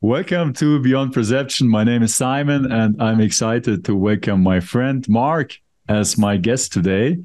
[0.00, 1.68] Welcome to Beyond Perception.
[1.68, 6.72] My name is Simon, and I'm excited to welcome my friend Mark as my guest
[6.72, 7.18] today.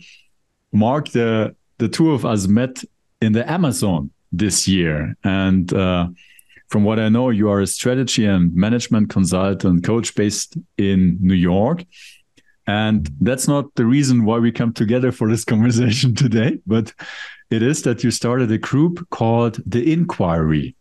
[0.71, 2.83] Mark, the the two of us met
[3.21, 6.07] in the Amazon this year, and uh,
[6.69, 11.35] from what I know, you are a strategy and management consultant, coach based in New
[11.35, 11.85] York.
[12.65, 16.91] And that's not the reason why we come together for this conversation today, but
[17.51, 20.75] it is that you started a group called The Inquiry.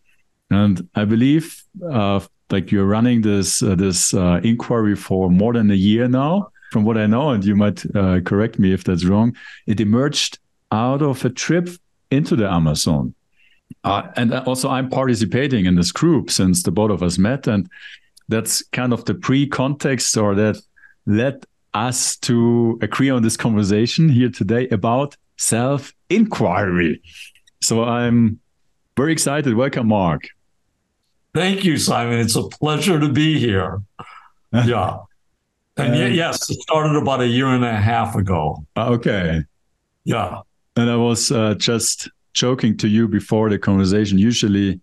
[0.52, 5.70] And I believe uh, like you're running this uh, this uh, inquiry for more than
[5.70, 6.50] a year now.
[6.70, 10.38] From what I know, and you might uh, correct me if that's wrong, it emerged
[10.70, 11.68] out of a trip
[12.10, 13.14] into the Amazon.
[13.84, 17.68] Uh, and also, I'm participating in this group since the both of us met, and
[18.28, 20.56] that's kind of the pre-context, or that
[21.04, 27.02] led us to agree on this conversation here today about self-inquiry.
[27.60, 28.40] So I'm
[28.96, 29.54] very excited.
[29.54, 30.22] Welcome, Mark.
[31.34, 32.18] Thank you, Simon.
[32.18, 33.82] It's a pleasure to be here.
[34.66, 34.98] Yeah.
[35.78, 38.66] And uh, yes, it started about a year and a half ago.
[38.76, 39.42] Okay.
[40.04, 40.42] Yeah.
[40.76, 44.18] And I was uh, just joking to you before the conversation.
[44.18, 44.78] Usually,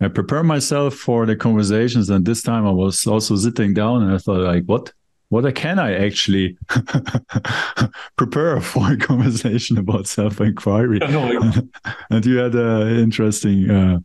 [0.00, 4.12] I prepare myself for the conversations, and this time I was also sitting down and
[4.12, 4.92] I thought, like, what?
[5.30, 6.56] What can I actually
[8.16, 11.00] prepare for a conversation about self-inquiry?
[11.02, 13.98] and you had an interesting uh,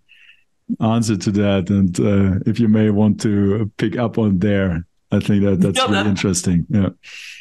[0.80, 1.70] answer to that.
[1.70, 5.78] And uh, if you may want to pick up on there, I think that that's
[5.78, 6.66] yeah, really that, interesting.
[6.70, 6.90] Yeah,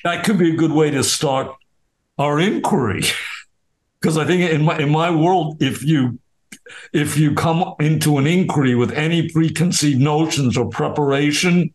[0.05, 1.55] that could be a good way to start
[2.19, 3.03] our inquiry.
[4.01, 6.21] Because I think in my in my world, if you
[6.93, 11.75] if you come into an inquiry with any preconceived notions or preparation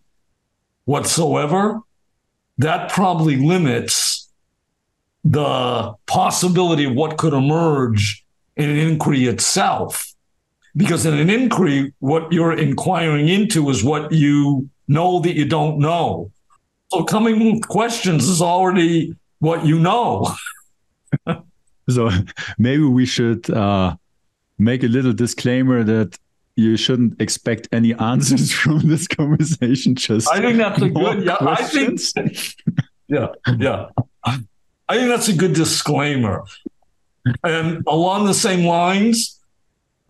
[0.85, 1.81] whatsoever,
[2.59, 4.29] that probably limits
[5.23, 10.12] the possibility of what could emerge in an inquiry itself.
[10.75, 15.79] Because in an inquiry, what you're inquiring into is what you know that you don't
[15.79, 16.31] know.
[16.91, 20.33] So coming with questions is already what you know.
[21.89, 22.09] so
[22.57, 23.95] maybe we should uh,
[24.57, 26.17] make a little disclaimer that
[26.55, 29.95] you shouldn't expect any answers from this conversation.
[29.95, 31.37] Just I think that's a good yeah.
[31.37, 32.13] Questions.
[32.15, 32.55] I think
[33.07, 33.87] yeah yeah.
[34.25, 36.43] I think that's a good disclaimer.
[37.43, 39.39] And along the same lines,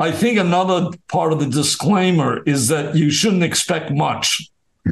[0.03, 4.51] I think another part of the disclaimer is that you shouldn't expect much.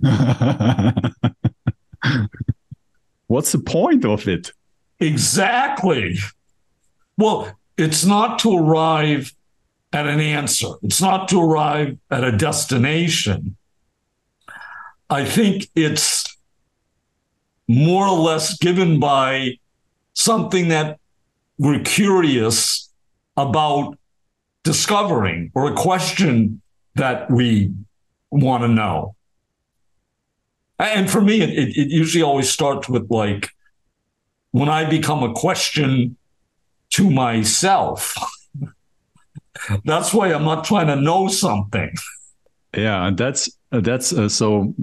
[3.27, 4.53] What's the point of it?
[5.01, 6.17] Exactly.
[7.17, 9.33] Well, it's not to arrive
[9.91, 13.57] at an answer, it's not to arrive at a destination.
[15.09, 16.23] I think it's
[17.67, 19.57] more or less given by
[20.13, 21.01] something that
[21.57, 22.89] we're curious
[23.35, 23.97] about
[24.63, 26.61] discovering or a question
[26.95, 27.73] that we
[28.29, 29.15] want to know.
[30.79, 33.49] And for me, it, it usually always starts with like
[34.51, 36.17] when I become a question
[36.91, 38.15] to myself.
[39.85, 41.93] that's why I'm not trying to know something.
[42.75, 44.73] Yeah, that's that's uh, so.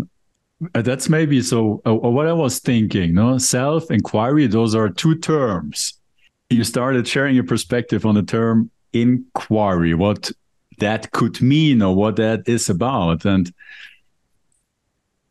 [0.75, 1.81] Uh, that's maybe so.
[1.87, 4.47] Uh, what I was thinking, no self inquiry.
[4.47, 5.95] Those are two terms.
[6.51, 10.31] You started sharing your perspective on the term inquiry, what
[10.79, 13.25] that could mean or what that is about.
[13.25, 13.53] And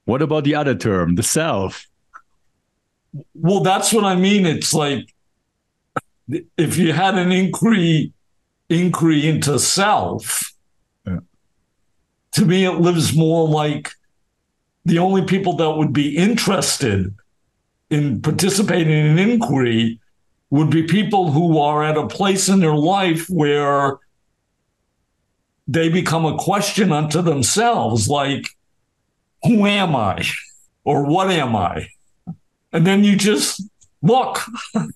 [0.06, 1.88] what about the other term, the self?
[3.34, 4.46] Well, that's what I mean.
[4.46, 5.14] It's like
[6.58, 8.14] if you had an inquiry
[8.70, 10.54] inquiry into self,
[11.06, 11.20] yeah.
[12.34, 13.92] to me it lives more like
[14.86, 17.14] the only people that would be interested
[17.90, 20.00] in participating in an inquiry
[20.50, 24.00] would be people who are at a place in their life where
[25.68, 28.48] they become a question unto themselves like,
[29.44, 30.24] who am I?
[30.86, 31.90] Or what am I?
[32.72, 33.62] And then you just
[34.02, 34.40] look.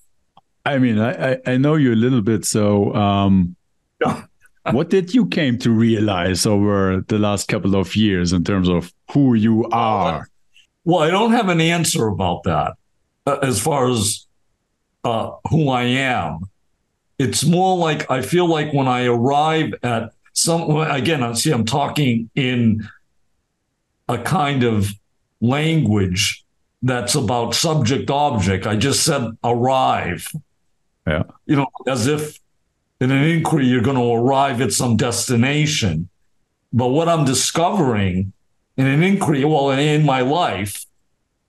[0.64, 2.46] I mean, I, I know you a little bit.
[2.46, 3.56] So, um,
[4.70, 8.90] what did you came to realize over the last couple of years in terms of
[9.10, 10.28] who you are?
[10.86, 12.72] Well, I don't have an answer about that
[13.26, 14.26] uh, as far as
[15.04, 16.48] uh, who I am.
[17.18, 21.64] It's more like I feel like when I arrive at some, again, I see I'm
[21.64, 22.88] talking in
[24.08, 24.90] a kind of
[25.40, 26.44] language
[26.82, 28.66] that's about subject object.
[28.66, 30.26] I just said arrive.
[31.06, 31.24] Yeah.
[31.46, 32.40] You know, as if
[33.00, 36.08] in an inquiry you're going to arrive at some destination.
[36.72, 38.32] But what I'm discovering
[38.76, 40.86] in an inquiry, well, in my life,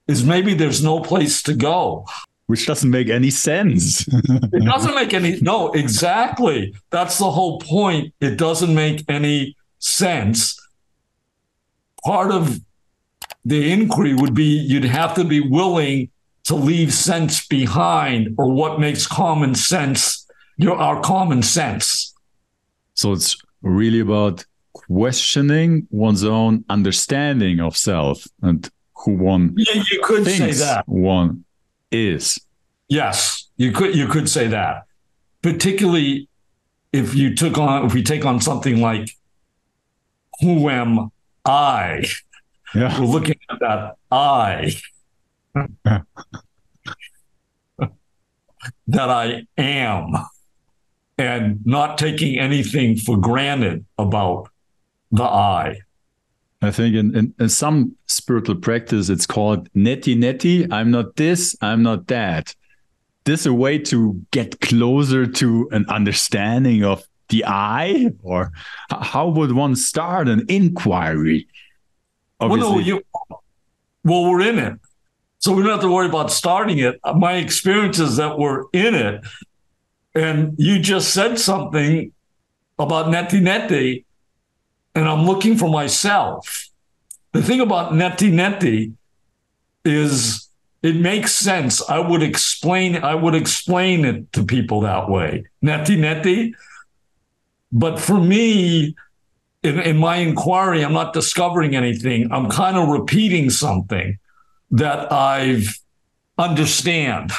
[0.07, 2.05] is maybe there's no place to go
[2.53, 4.05] which doesn't make any sense.
[4.07, 6.71] it doesn't make any no, exactly.
[6.91, 8.13] That's the whole point.
[8.21, 10.55] It doesn't make any sense.
[12.05, 12.61] part of
[13.43, 16.11] the inquiry would be you'd have to be willing
[16.43, 20.27] to leave sense behind or what makes common sense,
[20.57, 22.13] you know, our common sense.
[22.93, 30.01] So it's really about questioning one's own understanding of self and who one yeah, you
[30.03, 31.42] could say that one
[31.93, 32.39] is.
[32.87, 34.85] Yes, you could you could say that.
[35.41, 36.27] Particularly
[36.91, 39.09] if you took on if we take on something like
[40.41, 41.11] who am
[41.45, 42.05] I?
[42.75, 42.99] Yeah.
[42.99, 44.75] We're looking at that I.
[48.87, 50.13] that I am
[51.17, 54.49] and not taking anything for granted about
[55.11, 55.81] the I.
[56.63, 60.71] I think in, in, in, some spiritual practice, it's called neti neti.
[60.71, 62.55] I'm not this, I'm not that.
[63.25, 68.53] This is a way to get closer to an understanding of the I, or
[68.89, 71.47] how would one start an inquiry?
[72.39, 72.69] Obviously.
[72.69, 73.01] Well, no, you,
[74.05, 74.79] well, we're in it.
[75.39, 76.97] So we don't have to worry about starting it.
[77.15, 79.25] My experience is that we're in it.
[80.15, 82.13] And you just said something
[82.79, 84.05] about neti neti,
[84.95, 86.69] and I'm looking for myself.
[87.31, 88.93] The thing about neti neti
[89.83, 90.47] is
[90.81, 91.81] it makes sense.
[91.89, 95.45] I would explain I would explain it to people that way.
[95.63, 96.53] Neti neti.
[97.71, 98.95] But for me,
[99.63, 102.31] in, in my inquiry, I'm not discovering anything.
[102.31, 104.19] I'm kind of repeating something
[104.71, 105.79] that I've
[106.37, 107.31] understand.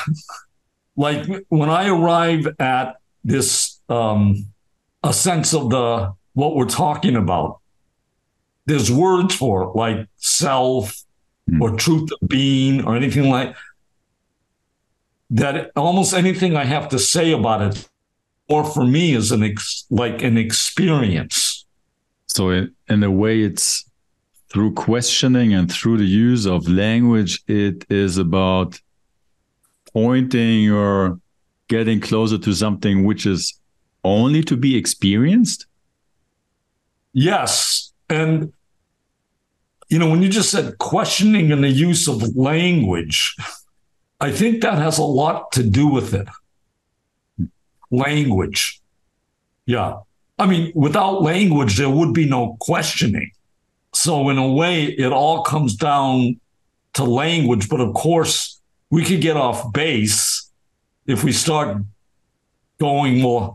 [0.96, 4.46] like when I arrive at this um,
[5.02, 7.60] a sense of the what we're talking about,
[8.66, 11.02] there's words for it like self
[11.50, 11.60] mm.
[11.60, 13.56] or truth of being or anything like
[15.31, 15.70] that.
[15.76, 17.88] Almost anything I have to say about it,
[18.48, 21.64] or for me, is an ex, like an experience.
[22.26, 23.88] So in, in a way, it's
[24.50, 28.80] through questioning and through the use of language, it is about
[29.92, 31.20] pointing or
[31.69, 33.58] getting closer to something which is
[34.04, 35.66] only to be experienced?
[37.14, 37.93] Yes.
[38.11, 38.52] And,
[39.88, 43.34] you know, when you just said questioning and the use of language,
[44.20, 46.28] I think that has a lot to do with it.
[47.90, 48.82] Language.
[49.64, 50.00] Yeah.
[50.38, 53.31] I mean, without language, there would be no questioning.
[53.94, 56.40] So, in a way, it all comes down
[56.94, 57.69] to language.
[57.69, 60.50] But of course, we could get off base
[61.06, 61.78] if we start
[62.81, 63.55] going more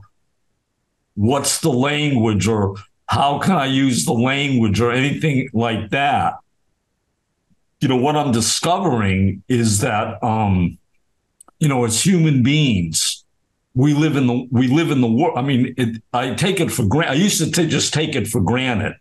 [1.15, 2.77] what's the language or
[3.09, 6.35] how can I use the language or anything like that.
[7.81, 10.77] You know, what I'm discovering is that, um,
[11.59, 13.25] you know, as human beings,
[13.73, 15.37] we live in the we live in the world.
[15.37, 17.13] I mean, it, I take it for granted.
[17.13, 18.93] I used to t- just take it for granted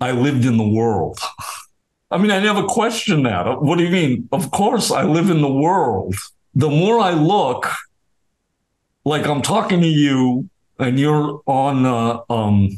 [0.00, 1.18] I lived in the world.
[2.10, 3.62] I mean, I never questioned that.
[3.62, 4.28] What do you mean?
[4.30, 6.14] Of course, I live in the world.
[6.54, 7.66] The more I look,
[9.04, 10.48] like I'm talking to you,
[10.78, 12.76] and you're on, uh, um,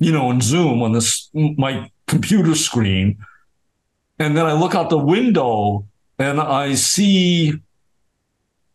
[0.00, 3.18] you know, on Zoom on this my computer screen,
[4.18, 5.86] and then I look out the window
[6.18, 7.54] and I see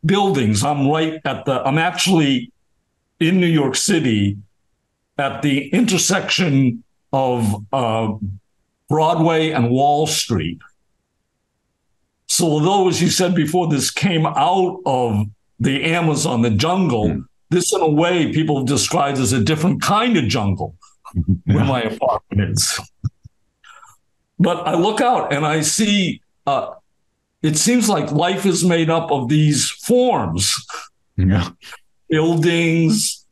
[0.06, 0.63] buildings.
[0.63, 1.62] I'm right at the.
[1.63, 2.51] I'm actually
[3.19, 4.38] in New York City
[5.18, 8.13] at the intersection of uh,
[8.88, 10.60] Broadway and Wall Street.
[12.27, 15.25] So, although, as you said before, this came out of
[15.60, 17.24] the Amazon, the jungle, mm.
[17.50, 20.75] this, in a way, people have described as a different kind of jungle.
[21.45, 22.79] where my apartment is.
[24.38, 26.72] But I look out and I see uh,
[27.41, 30.53] it seems like life is made up of these forms
[31.17, 31.50] yeah.
[32.10, 33.25] buildings,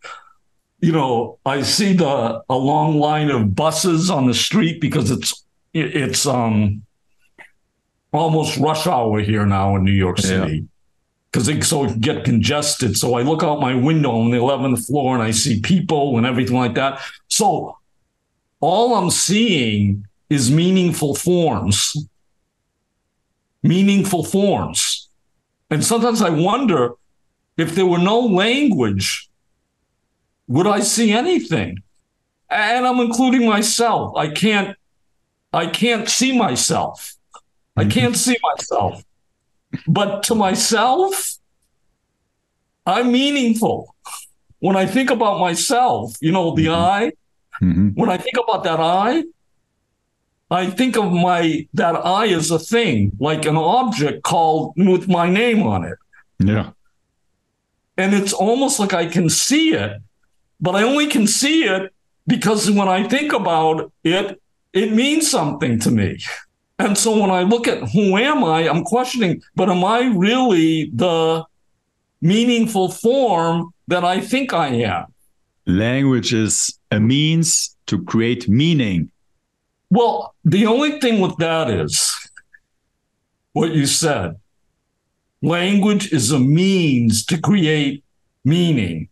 [0.79, 5.43] you know, I see the a long line of buses on the street because it's
[5.73, 6.83] it's um
[8.11, 10.67] almost rush hour here now in New York City.
[11.33, 12.95] Because it so it get congested.
[12.95, 16.27] So I look out my window on the 11th floor and I see people and
[16.27, 17.01] everything like that.
[17.27, 17.75] So
[18.59, 22.07] all I'm seeing is meaningful forms.
[23.63, 25.09] Meaningful forms.
[25.71, 26.91] And sometimes I wonder
[27.57, 29.27] if there were no language
[30.47, 31.81] would I see anything?
[32.49, 34.15] And I'm including myself.
[34.15, 34.77] I can't
[35.51, 37.15] I can't see myself.
[37.75, 37.89] I mm-hmm.
[37.89, 39.03] can't see myself.
[39.87, 41.37] But to myself,
[42.85, 43.95] I'm meaningful.
[44.59, 46.81] When I think about myself, you know, the mm-hmm.
[46.81, 47.11] I,
[47.61, 47.89] mm-hmm.
[47.89, 49.23] when I think about that I,
[50.49, 55.29] I think of my that I as a thing, like an object called with my
[55.29, 55.97] name on it.
[56.39, 56.71] Yeah.
[57.97, 60.01] And it's almost like I can see it,
[60.59, 61.93] but I only can see it
[62.27, 64.41] because when I think about it,
[64.73, 66.19] it means something to me.
[66.79, 70.89] And so when I look at who am I, I'm questioning, but am I really
[70.93, 71.45] the
[72.21, 75.05] meaningful form that I think I am?
[75.65, 79.11] Language is a means to create meaning.
[79.89, 82.11] Well, the only thing with that is
[83.53, 84.35] what you said.
[85.41, 88.03] Language is a means to create
[88.43, 89.09] meaning.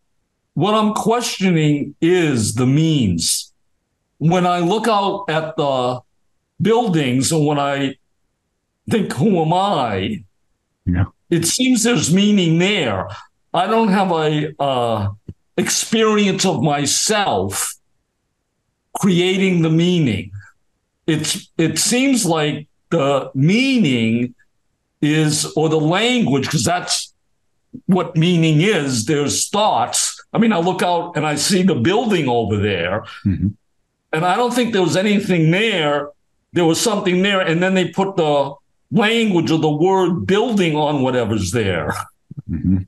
[0.56, 3.54] What I'm questioning is the means.
[4.18, 6.02] When I look out at the
[6.62, 7.96] buildings and when I
[8.90, 10.24] think, who am I?
[10.86, 11.06] Yeah.
[11.30, 13.08] It seems there's meaning there.
[13.54, 15.10] I don't have a uh,
[15.58, 17.74] experience of myself
[18.94, 20.32] creating the meaning.
[21.08, 24.36] It's it seems like the meaning
[25.02, 27.14] is or the language because that's
[27.86, 29.06] what meaning is.
[29.06, 30.22] There's thoughts.
[30.34, 33.48] I mean, I look out and I see the building over there, mm-hmm.
[34.14, 36.10] and I don't think there was anything there.
[36.54, 38.54] There was something there, and then they put the
[38.92, 41.94] language or the word building on whatever's there.
[42.50, 42.80] Mm-hmm.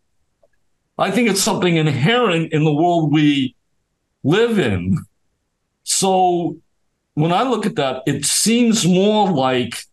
[0.98, 3.56] I think it's something inherent in the world we
[4.24, 5.00] live in.
[5.84, 6.58] So
[7.14, 9.84] when I look at that, it seems more like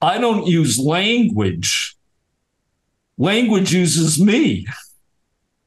[0.00, 1.96] I don't use language.
[3.18, 4.66] Language uses me,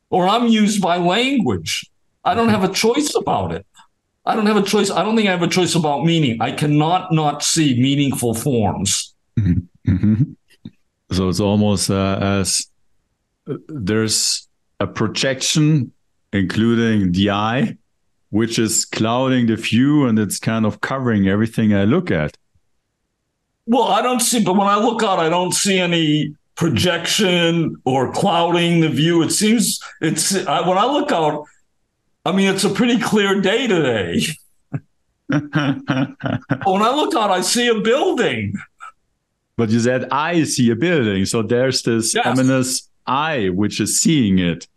[0.09, 1.89] or I'm used by language.
[2.23, 3.65] I don't have a choice about it.
[4.25, 4.89] I don't have a choice.
[4.89, 6.41] I don't think I have a choice about meaning.
[6.41, 9.13] I cannot not see meaningful forms.
[9.39, 9.91] Mm-hmm.
[9.91, 10.23] mm-hmm.
[11.11, 12.67] So it's almost uh, as
[13.67, 14.47] there's
[14.79, 15.91] a projection,
[16.33, 17.77] including the eye,
[18.31, 22.35] which is clouding the view and it's kind of covering everything I look at.
[23.67, 28.11] Well, I don't see, but when I look out, I don't see any projection or
[28.11, 29.21] clouding the view.
[29.21, 31.45] It seems it's I, when I look out,
[32.25, 34.25] I mean, it's a pretty clear day today.
[35.27, 38.55] when I look out, I see a building.
[39.57, 42.25] But you said I see a building, so there's this yes.
[42.25, 44.67] ominous eye which is seeing it.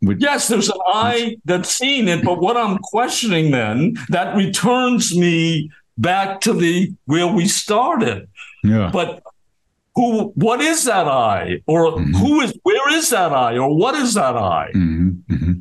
[0.00, 5.16] Which, yes, there's an eye that's seeing it, but what I'm questioning then that returns
[5.16, 8.28] me back to the where we started.
[8.64, 8.90] Yeah.
[8.92, 9.22] But
[9.94, 11.60] who what is that eye?
[11.66, 12.14] Or mm-hmm.
[12.14, 13.58] who is where is that eye?
[13.58, 14.70] Or what is that eye?
[14.74, 15.34] Mm-hmm.
[15.34, 15.52] Mm-hmm.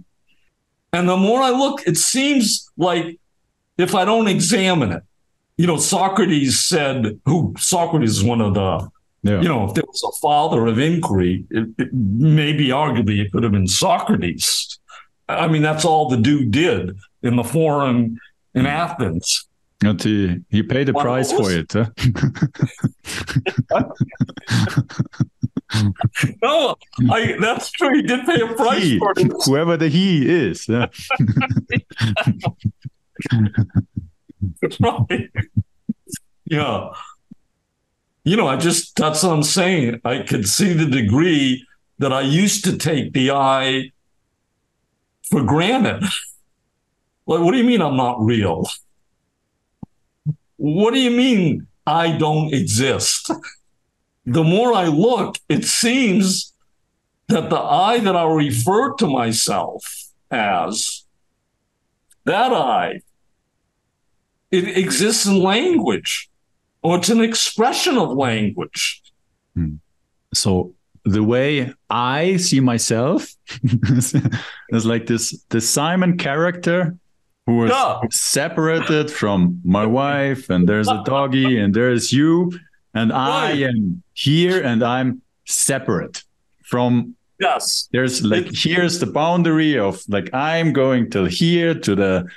[0.94, 3.20] And the more I look, it seems like
[3.78, 5.04] if I don't examine it,
[5.58, 8.90] you know, Socrates said, who Socrates is one of the
[9.22, 9.42] yeah.
[9.42, 13.44] You know, if there was a father of inquiry, it, it, maybe arguably it could
[13.44, 14.80] have been Socrates.
[15.28, 18.18] I mean, that's all the dude did in the forum
[18.56, 18.70] in mm.
[18.70, 19.46] Athens.
[19.82, 21.74] And he, he paid a price for it.
[21.74, 21.90] Huh?
[26.42, 26.76] no,
[27.10, 27.96] I, that's true.
[27.96, 29.32] He did pay a price he, for it.
[29.46, 30.68] Whoever the he is.
[30.68, 30.88] Yeah.
[34.80, 35.30] right.
[36.46, 36.90] Yeah
[38.30, 40.02] you know, I just, that's what I'm saying.
[40.06, 41.66] I could see the degree
[41.98, 43.92] that I used to take the eye
[45.24, 46.04] for granted.
[47.26, 48.68] Like, what do you mean I'm not real?
[50.58, 53.32] What do you mean I don't exist?
[54.30, 56.54] The more I look, it seems
[57.30, 59.84] that the I that I refer to myself
[60.30, 61.06] as,
[62.26, 63.02] that I,
[64.52, 66.30] it exists in language
[66.82, 69.02] or it's an expression of language.
[69.56, 69.76] Hmm.
[70.34, 70.74] So
[71.06, 73.28] the way I see myself
[74.70, 76.96] is like this the Simon character
[77.46, 78.00] who was yeah.
[78.12, 82.52] separated from my wife, and there's a doggy, and there's you,
[82.94, 86.24] and I am here, and I'm separate
[86.64, 87.16] from.
[87.40, 87.88] Yes.
[87.94, 92.28] There's like here's the boundary of like I'm going till here to the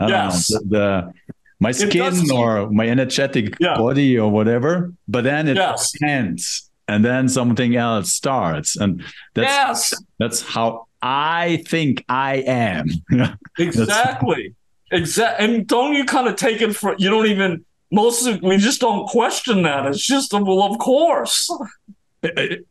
[0.00, 0.50] I yes.
[0.50, 1.12] know, the, the
[1.60, 3.76] my skin or my energetic yeah.
[3.76, 5.92] body or whatever, but then it yes.
[6.02, 8.76] ends and then something else starts.
[8.76, 9.02] And
[9.34, 9.94] that's yes.
[10.18, 12.88] that's how I think I am.
[13.58, 14.54] exactly.
[14.90, 15.44] Exactly.
[15.44, 18.80] And don't you kind of take it for you don't even most of we just
[18.80, 19.86] don't question that.
[19.86, 21.50] It's just a, well, of course.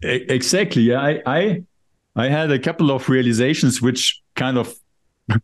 [0.02, 0.94] Exactly.
[0.96, 1.64] I I
[2.16, 4.76] I had a couple of realizations which kind of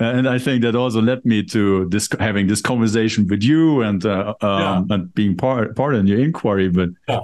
[0.00, 4.04] and I think that also led me to this having this conversation with you and
[4.04, 4.94] uh, um, yeah.
[4.94, 6.68] and being part part in your inquiry.
[6.68, 7.20] But yeah.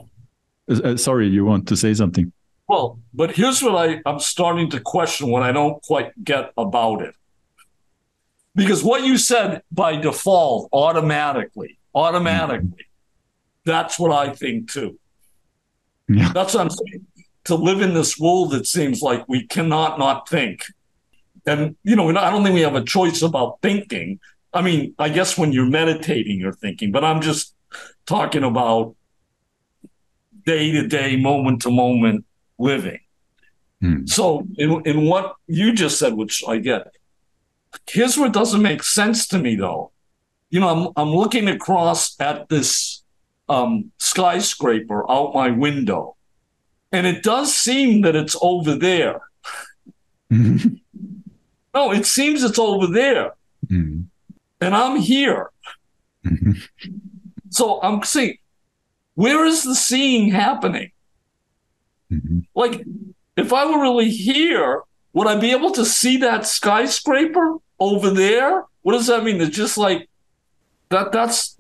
[0.71, 2.33] uh, uh sorry, you want to say something?
[2.69, 7.03] Well, but here's what I I'm starting to question what I don't quite get about
[7.03, 7.15] it,
[8.65, 12.87] because what you said by default, automatically, automatically,
[13.65, 14.99] that's what I think too.
[16.09, 16.33] Yeah.
[16.33, 17.07] That's what I'm saying.
[17.45, 20.65] To live in this world, it seems like we cannot not think
[21.47, 24.21] and, you know, I don't think we have a choice about thinking.
[24.53, 27.55] I mean, I guess when you're meditating, you're thinking, but I'm just
[28.07, 28.95] talking about
[30.45, 32.25] day to day, moment to moment
[32.59, 33.01] living.
[33.81, 34.07] Hmm.
[34.07, 36.93] So, in, in what you just said, which I get,
[37.89, 39.93] here's what doesn't make sense to me though.
[40.51, 43.03] You know, I'm, I'm looking across at this
[43.49, 46.17] um, skyscraper out my window,
[46.93, 49.21] and it does seem that it's over there.
[50.31, 53.33] no, it seems it's over there.
[53.67, 54.03] Mm-hmm.
[54.61, 55.51] And I'm here.
[56.25, 56.53] Mm-hmm.
[57.51, 58.39] So I'm saying,
[59.15, 60.93] where is the seeing happening?
[62.11, 62.41] Mm-hmm.
[62.55, 62.85] Like,
[63.37, 68.65] if I were really here, would I be able to see that skyscraper over there?
[68.83, 69.41] What does that mean?
[69.41, 70.09] It's just like
[70.91, 71.13] that.
[71.13, 71.57] That's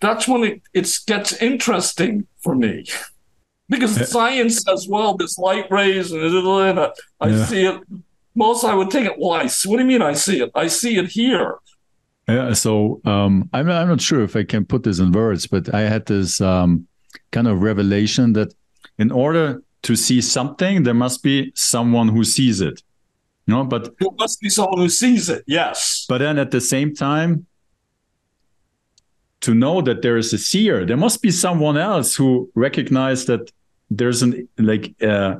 [0.00, 2.86] that's when it, it gets interesting for me
[3.68, 4.04] because yeah.
[4.04, 7.44] science says, well, this light rays and, and I, I yeah.
[7.46, 7.80] see it.
[8.34, 9.14] Most I would take it.
[9.18, 10.02] Well, I see, what do you mean?
[10.02, 10.50] I see it.
[10.54, 11.56] I see it here.
[12.28, 12.52] Yeah.
[12.52, 15.82] So um, I'm I'm not sure if I can put this in words, but I
[15.82, 16.86] had this um,
[17.30, 18.52] kind of revelation that
[18.98, 22.82] in order to see something, there must be someone who sees it.
[23.46, 25.44] No, but there must be someone who sees it.
[25.46, 26.04] Yes.
[26.08, 27.46] But then at the same time,
[29.40, 33.52] to know that there is a seer, there must be someone else who recognizes that
[33.90, 35.36] there's an like uh,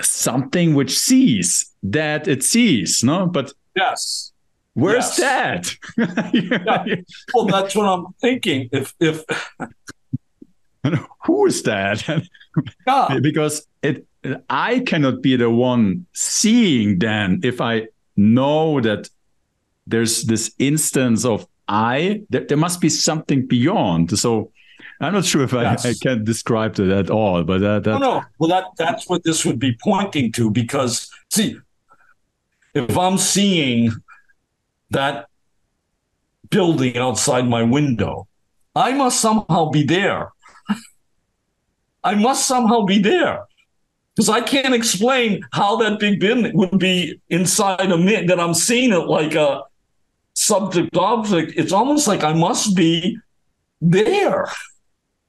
[0.00, 3.04] something which sees that it sees.
[3.04, 4.32] No, but yes.
[4.74, 5.76] Where's yes.
[5.96, 6.32] that?
[6.32, 6.96] yeah.
[7.34, 8.70] Well, that's what I'm thinking.
[8.72, 9.22] If if
[11.24, 12.08] who is that?
[12.86, 13.18] yeah.
[13.20, 14.06] because it
[14.48, 19.10] I cannot be the one seeing then if I know that
[19.86, 24.16] there's this instance of I, there, there must be something beyond.
[24.18, 24.52] So
[25.00, 25.84] I'm not sure if yes.
[25.84, 27.92] I, I, can describe it at all, but that, that...
[27.92, 28.22] no, no.
[28.38, 31.58] Well, that that's what this would be pointing to because see,
[32.74, 33.90] if I'm seeing
[34.90, 35.26] that
[36.50, 38.28] building outside my window,
[38.76, 40.32] I must somehow be there.
[42.04, 43.46] I must somehow be there
[44.14, 48.54] because I can't explain how that big bin would be inside of me that I'm
[48.54, 49.62] seeing it like a
[50.34, 51.54] subject object.
[51.56, 53.18] It's almost like I must be
[53.80, 54.48] there.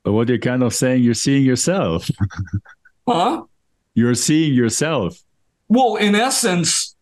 [0.04, 2.10] But what you're kind of saying, you're seeing yourself.
[3.08, 3.43] huh?
[3.93, 5.17] You're seeing yourself.
[5.69, 6.96] Well, in essence,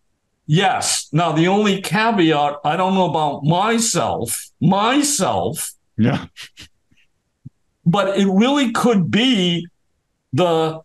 [0.46, 1.08] yes.
[1.12, 5.74] Now, the only caveat I don't know about myself, myself.
[5.98, 6.28] Yeah
[7.86, 9.68] but it really could be
[10.34, 10.80] the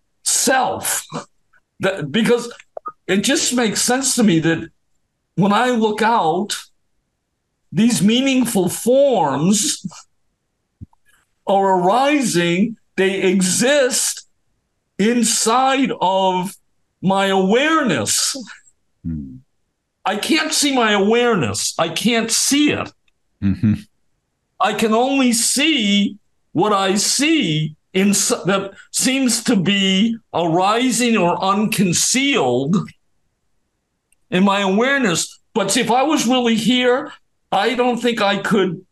[0.47, 1.07] self
[1.81, 2.53] that, because
[3.07, 4.71] it just makes sense to me that
[5.35, 6.57] when I look out,
[7.73, 9.85] these meaningful forms
[11.47, 14.27] are arising, they exist
[14.99, 16.57] inside of
[17.03, 18.35] my awareness.
[19.05, 19.37] Hmm.
[20.05, 21.75] I can't see my awareness.
[21.79, 22.93] I can't see it.
[23.43, 23.75] Mm-hmm.
[24.59, 26.17] I can only see
[26.53, 32.77] what I see in that seems to be arising or unconcealed
[34.31, 35.41] in my awareness.
[35.55, 37.11] But see, if I was really here,
[37.51, 38.85] I don't think I could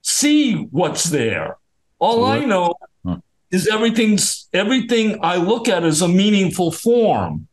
[0.00, 1.58] see what's there.
[1.98, 3.18] All I know huh.
[3.50, 7.48] is everything's everything I look at is a meaningful form.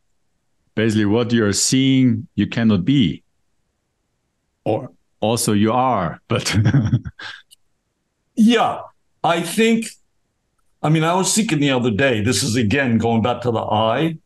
[0.76, 3.24] Basically, what you're seeing, you cannot be.
[4.64, 6.56] Or also you are, but
[8.36, 8.80] yeah.
[9.26, 9.88] I think,
[10.86, 13.64] I mean, I was thinking the other day, this is again going back to the
[13.64, 14.20] I.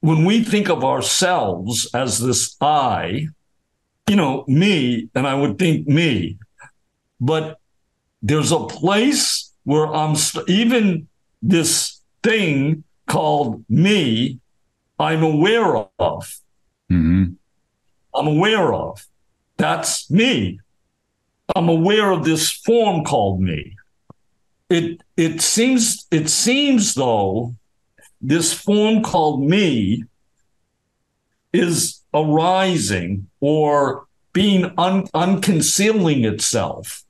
[0.00, 3.28] When we think of ourselves as this I,
[4.08, 6.36] you know, me, and I would think me,
[7.20, 7.60] but
[8.22, 11.06] there's a place where I'm st- even
[11.40, 14.40] this thing called me,
[14.98, 16.40] I'm aware of.
[16.90, 17.34] Mm-hmm.
[18.16, 19.06] I'm aware of.
[19.58, 20.58] That's me.
[21.54, 23.73] I'm aware of this form called me
[24.70, 27.54] it it seems it seems though
[28.20, 30.04] this form called me
[31.52, 37.04] is arising or being un, unconcealing itself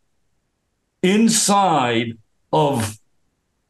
[1.02, 2.18] inside
[2.52, 2.98] of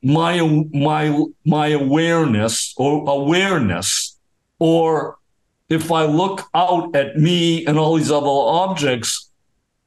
[0.03, 0.41] my
[0.73, 4.19] my my awareness or awareness.
[4.59, 5.19] Or
[5.69, 9.31] if i look out at me and all these other objects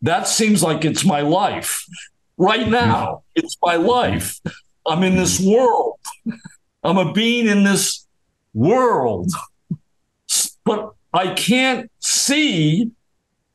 [0.01, 1.85] that seems like it's my life
[2.37, 3.23] right now.
[3.35, 4.39] It's my life.
[4.85, 5.99] I'm in this world.
[6.83, 8.05] I'm a being in this
[8.53, 9.31] world.
[10.63, 12.91] But I can't see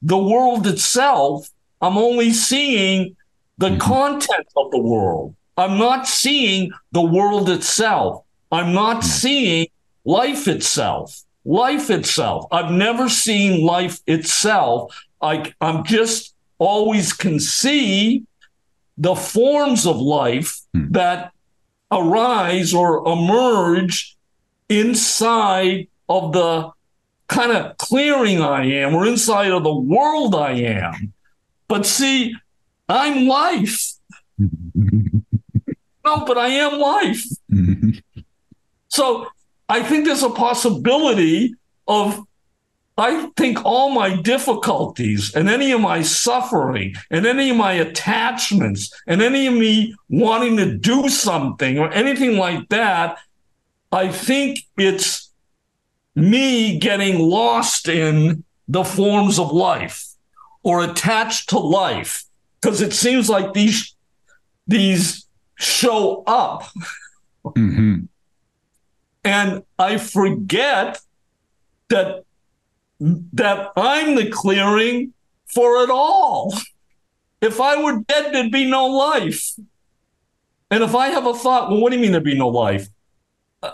[0.01, 1.49] the world itself.
[1.81, 3.17] I'm only seeing
[3.59, 3.79] the mm-hmm.
[3.79, 5.35] content of the world.
[5.57, 8.25] I'm not seeing the world itself.
[8.51, 9.05] I'm not mm.
[9.05, 9.67] seeing
[10.05, 11.23] life itself.
[11.45, 12.47] Life itself.
[12.51, 18.25] I've never seen life itself I I'm just always can see
[18.99, 20.93] the forms of life Hmm.
[20.93, 21.33] that
[21.91, 24.17] arise or emerge
[24.69, 26.71] inside of the
[27.29, 31.13] kind of clearing I am or inside of the world I am.
[31.69, 32.35] But see,
[32.89, 33.93] I'm life.
[36.05, 37.25] No, but I am life.
[38.89, 39.27] So
[39.71, 41.55] I think there's a possibility
[41.89, 42.21] of,
[42.99, 48.93] I think all my difficulties and any of my suffering and any of my attachments
[49.07, 53.19] and any of me wanting to do something or anything like that,
[53.91, 55.31] I think it's
[56.15, 60.07] me getting lost in the forms of life
[60.63, 62.25] or attached to life
[62.61, 63.95] because it seems like these
[64.69, 65.27] these
[65.57, 66.69] show up
[67.45, 68.09] Mhm.
[69.25, 71.01] and I forget
[71.89, 72.25] that
[73.33, 75.13] that I'm the clearing
[75.47, 76.55] for it all.
[77.41, 79.53] If I were dead, there'd be no life.
[80.71, 82.89] And if I have a thought, well, what do you mean there'd be no life?
[83.63, 83.73] Uh,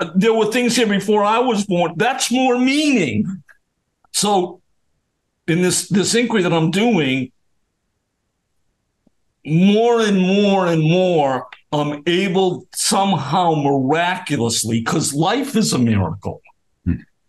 [0.00, 1.92] uh, there were things here before I was born.
[1.96, 3.42] That's more meaning.
[4.12, 4.60] So,
[5.46, 7.30] in this this inquiry that I'm doing,
[9.44, 16.40] more and more and more, I'm able somehow miraculously, because life is a miracle.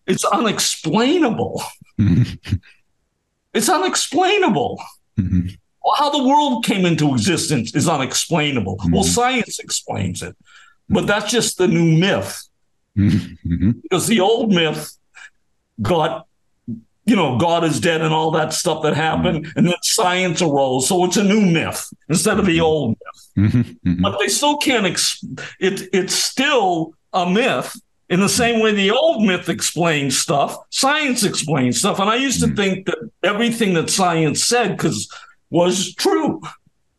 [0.08, 1.62] It's unexplainable.
[3.54, 4.82] It's unexplainable.
[5.18, 8.78] Well, how the world came into existence is unexplainable.
[8.92, 9.08] Well, Mhm.
[9.08, 10.36] science explains it,
[10.90, 12.44] but that's just the new myth
[12.96, 14.98] because the old myth
[15.82, 16.26] got,
[17.06, 20.88] you know, God is dead and all that stuff that happened, and then science arose.
[20.88, 22.98] So it's a new myth instead of the old
[23.36, 23.52] myth.
[23.52, 23.78] Mhm.
[23.86, 24.02] Mhm.
[24.02, 24.86] But they still can't.
[24.86, 25.24] Ex-
[25.60, 27.76] it it's still a myth.
[28.10, 32.00] In the same way the old myth explains stuff, science explains stuff.
[32.00, 32.56] And I used to Mm.
[32.56, 35.10] think that everything that science said because
[35.50, 36.42] was true.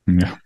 [0.06, 0.36] Yeah.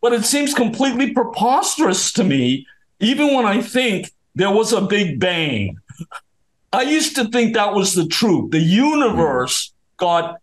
[0.00, 2.66] But it seems completely preposterous to me,
[3.00, 5.76] even when I think there was a big bang.
[6.72, 8.50] I used to think that was the truth.
[8.50, 10.38] The universe got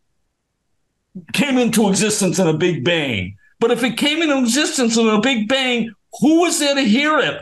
[1.33, 3.37] came into existence in a big bang.
[3.59, 7.19] But if it came into existence in a big bang, who was there to hear
[7.19, 7.41] it?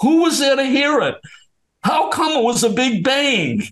[0.00, 1.16] Who was there to hear it?
[1.86, 3.62] How come it was a big bang?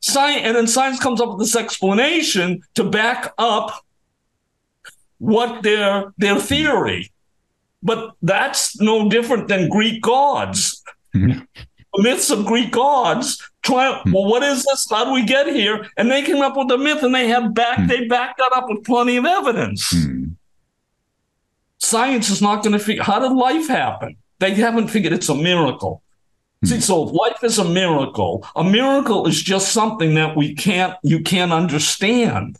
[0.00, 3.66] Science, and then science comes up with this explanation to back up
[5.18, 7.10] what their their theory.
[7.82, 10.82] But that's no different than Greek gods.
[11.98, 13.26] The myths of Greek gods.
[13.62, 14.12] Try, Hmm.
[14.12, 14.86] well, what is this?
[14.90, 15.76] How do we get here?
[15.96, 17.86] And they came up with a myth, and they have back Hmm.
[17.86, 19.82] they backed that up with plenty of evidence.
[19.94, 20.34] Mhm.
[21.78, 24.16] Science is not going to figure how did life happen.
[24.40, 26.02] They haven't figured it's a miracle.
[26.64, 30.94] See, so if life is a miracle, a miracle is just something that we can't
[31.02, 32.58] you can't understand.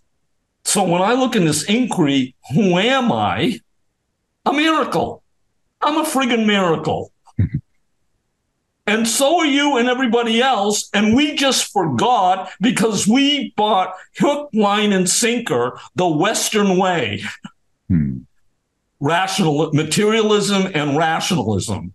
[0.64, 3.61] So when I look in this inquiry, who am I?
[4.44, 5.22] A miracle.
[5.80, 7.11] I'm a friggin' miracle.
[8.87, 10.88] and so are you and everybody else.
[10.92, 17.22] And we just forgot because we bought hook, line, and sinker the Western way
[17.90, 18.24] Mhm.
[19.00, 21.88] rational materialism and rationalism Hmm.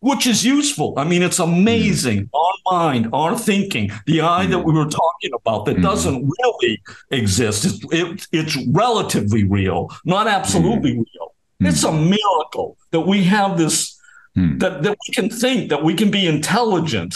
[0.00, 0.94] Which is useful.
[0.96, 2.20] I mean it's amazing.
[2.26, 2.36] Mm-hmm.
[2.42, 4.66] Our mind our thinking the eye that mm-hmm.
[4.68, 5.82] we were talking about that Hmm.
[5.82, 7.64] doesn't really exist.
[7.64, 11.28] It's, it, it's relatively real not absolutely real.
[11.28, 11.66] Mm-hmm.
[11.66, 13.96] It's a miracle that we have this
[14.36, 17.14] that, that we can think that we can be intelligent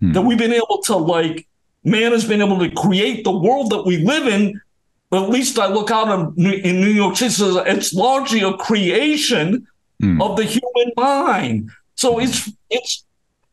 [0.00, 1.46] that we've been able to like
[1.84, 4.60] man has been able to create the world that we live in.
[5.10, 7.34] But at least I look out in New- in New York City,
[7.74, 9.66] it's largely a creation
[10.00, 10.20] Hmm.
[10.20, 11.70] of the human mind.
[11.96, 13.04] So it's it's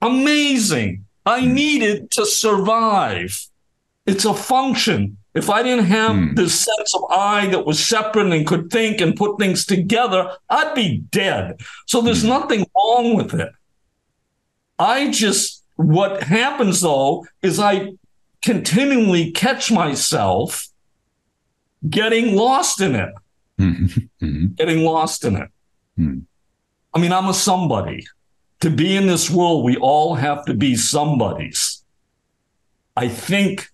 [0.02, 1.06] amazing.
[1.26, 3.48] I need it to survive.
[4.06, 5.18] It's a function.
[5.34, 6.34] If I didn't have Hmm.
[6.36, 10.74] this sense of I that was separate and could think and put things together, I'd
[10.76, 11.62] be dead.
[11.88, 13.50] So there's nothing wrong with it.
[14.80, 17.94] I just what happens though is I
[18.42, 20.68] continually catch myself
[21.90, 23.14] getting lost in it,
[23.60, 24.10] Mhm.
[24.22, 24.56] Mhm.
[24.60, 25.50] getting lost in it.
[25.96, 26.20] Hmm.
[26.94, 28.06] I mean, I'm a somebody.
[28.62, 31.84] To be in this world, we all have to be somebodies.
[32.96, 33.70] I think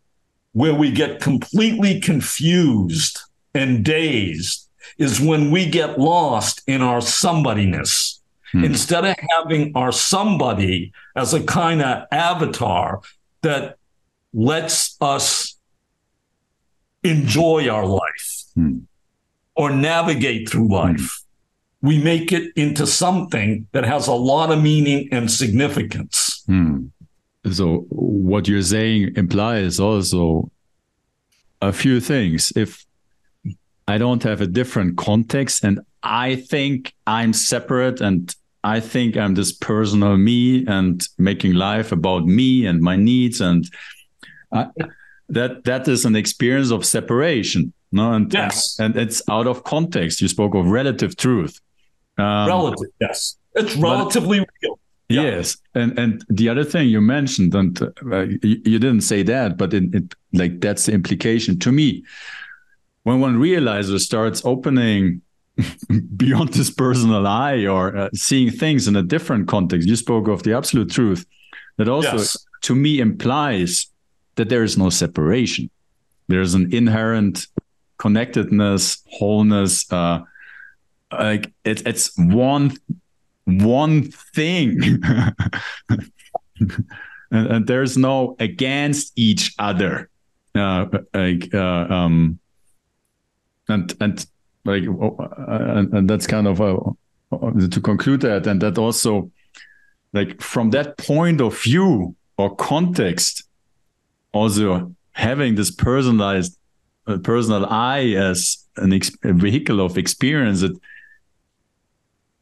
[0.53, 3.19] where we get completely confused
[3.53, 8.19] and dazed is when we get lost in our somebodiness.
[8.51, 8.63] Hmm.
[8.63, 13.01] Instead of having our somebody as a kind of avatar
[13.41, 13.77] that
[14.33, 15.57] lets us
[17.03, 18.79] enjoy our life Hmm.
[19.55, 21.21] or navigate through life,
[21.81, 26.43] we make it into something that has a lot of meaning and significance.
[26.47, 26.87] Hmm.
[27.51, 30.51] So what you're saying implies also
[31.61, 32.51] a few things.
[32.55, 32.85] If
[33.87, 39.35] I don't have a different context and I think I'm separate and I think I'm
[39.35, 43.65] this personal me and making life about me and my needs and
[44.51, 44.67] I,
[45.29, 48.79] that that is an experience of separation no and yes.
[48.79, 51.59] and it's out of context you spoke of relative truth
[52.17, 55.21] um, relative yes it's relatively but, real yeah.
[55.21, 59.57] yes and and the other thing you mentioned and uh, you, you, didn't say that
[59.57, 62.03] but it, it like that's the implication to me
[63.03, 65.21] when one realizes starts opening
[66.17, 70.43] beyond this personal eye or uh, seeing things in a different context you spoke of
[70.43, 71.25] the absolute truth
[71.77, 72.45] that also yes.
[72.61, 73.87] to me implies
[74.37, 75.69] that there is no separation.
[76.27, 77.47] There's an inherent
[77.97, 79.91] connectedness, wholeness.
[79.91, 80.21] Uh,
[81.11, 82.77] like it, it's one
[83.45, 85.01] one thing,
[86.59, 86.87] and,
[87.31, 90.09] and, there's no against each other.
[90.53, 92.39] Uh, like uh, um,
[93.69, 94.25] and and
[94.65, 95.09] like uh,
[95.47, 96.77] and, and that's kind of a,
[97.31, 99.31] uh, to conclude that, and that also
[100.13, 103.43] like from that point of view or context
[104.31, 106.57] also having this personalized
[107.07, 110.77] uh, personal eye as an ex- a vehicle of experience that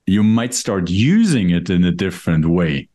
[0.07, 2.87] you might start using it in a different way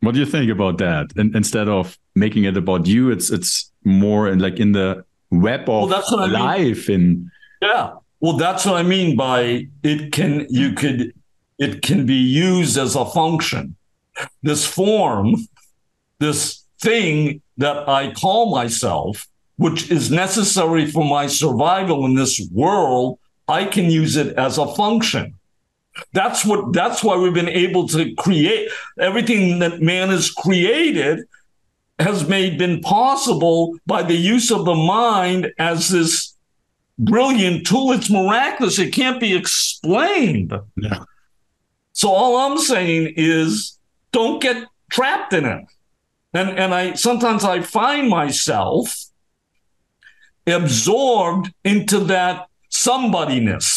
[0.00, 3.70] what do you think about that and instead of making it about you it's it's
[3.84, 7.00] more in, like in the web of well, that's what life I mean.
[7.00, 7.30] in
[7.62, 11.12] yeah well that's what i mean by it can you could
[11.58, 13.76] it can be used as a function
[14.42, 15.36] this form
[16.18, 23.18] this thing that I call myself, which is necessary for my survival in this world,
[23.48, 25.35] I can use it as a function.
[26.12, 31.20] That's what that's why we've been able to create everything that man has created
[31.98, 36.34] has made been possible by the use of the mind as this
[36.98, 37.92] brilliant tool.
[37.92, 38.78] It's miraculous.
[38.78, 40.52] It can't be explained.
[40.76, 41.04] Yeah.
[41.92, 43.78] So all I'm saying is
[44.12, 45.64] don't get trapped in it.
[46.34, 49.06] And, and I sometimes I find myself
[50.46, 53.75] absorbed into that somebodyness.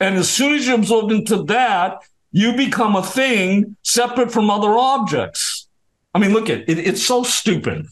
[0.00, 4.76] And as soon as you're absorbed into that, you become a thing separate from other
[4.76, 5.68] objects.
[6.14, 7.86] I mean, look at it, it's so stupid.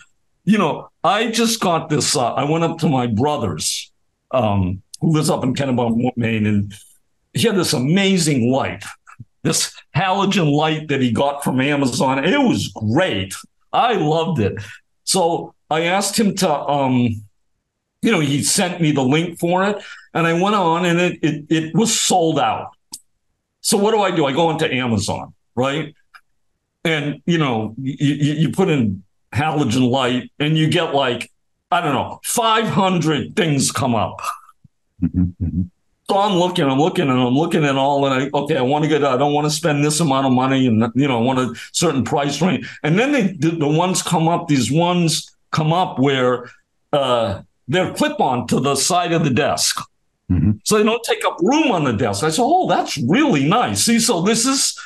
[0.44, 2.16] You know, I just got this.
[2.16, 3.90] Uh, I went up to my brother's,
[4.30, 6.74] um, who lives up in Kennebunk, Maine, and
[7.32, 8.84] he had this amazing light
[9.44, 12.24] this halogen light that he got from Amazon.
[12.24, 13.34] It was great.
[13.72, 14.54] I loved it.
[15.04, 17.22] So I asked him to, um,
[18.02, 19.76] you know, he sent me the link for it,
[20.14, 22.70] and I went on, and it it, it was sold out.
[23.60, 24.26] So what do I do?
[24.26, 25.94] I go into Amazon, right?
[26.84, 31.30] And you know, you, you put in halogen light, and you get like
[31.70, 34.20] I don't know, 500 things come up.
[35.02, 35.62] Mm-hmm, mm-hmm.
[36.08, 38.84] So I'm looking, I'm looking, and I'm looking at all, and I okay, I want
[38.84, 41.22] to get, I don't want to spend this amount of money, and you know, I
[41.22, 42.68] want a certain price range.
[42.82, 46.50] And then they, the, the ones come up, these ones come up where
[46.92, 49.80] uh, they're clip on to the side of the desk.
[50.30, 50.52] Mm-hmm.
[50.64, 52.24] So they don't take up room on the desk.
[52.24, 53.84] I said, oh, that's really nice.
[53.84, 54.78] See, so this is,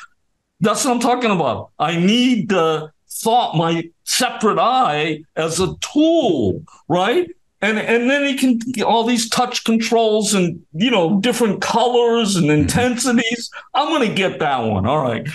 [0.59, 1.71] that's what I'm talking about.
[1.79, 7.29] I need the thought, my separate eye as a tool, right?
[7.61, 12.45] and and then he can all these touch controls and you know different colors and
[12.45, 12.61] mm-hmm.
[12.61, 13.49] intensities.
[13.73, 14.85] I'm going to get that one.
[14.85, 15.27] All right.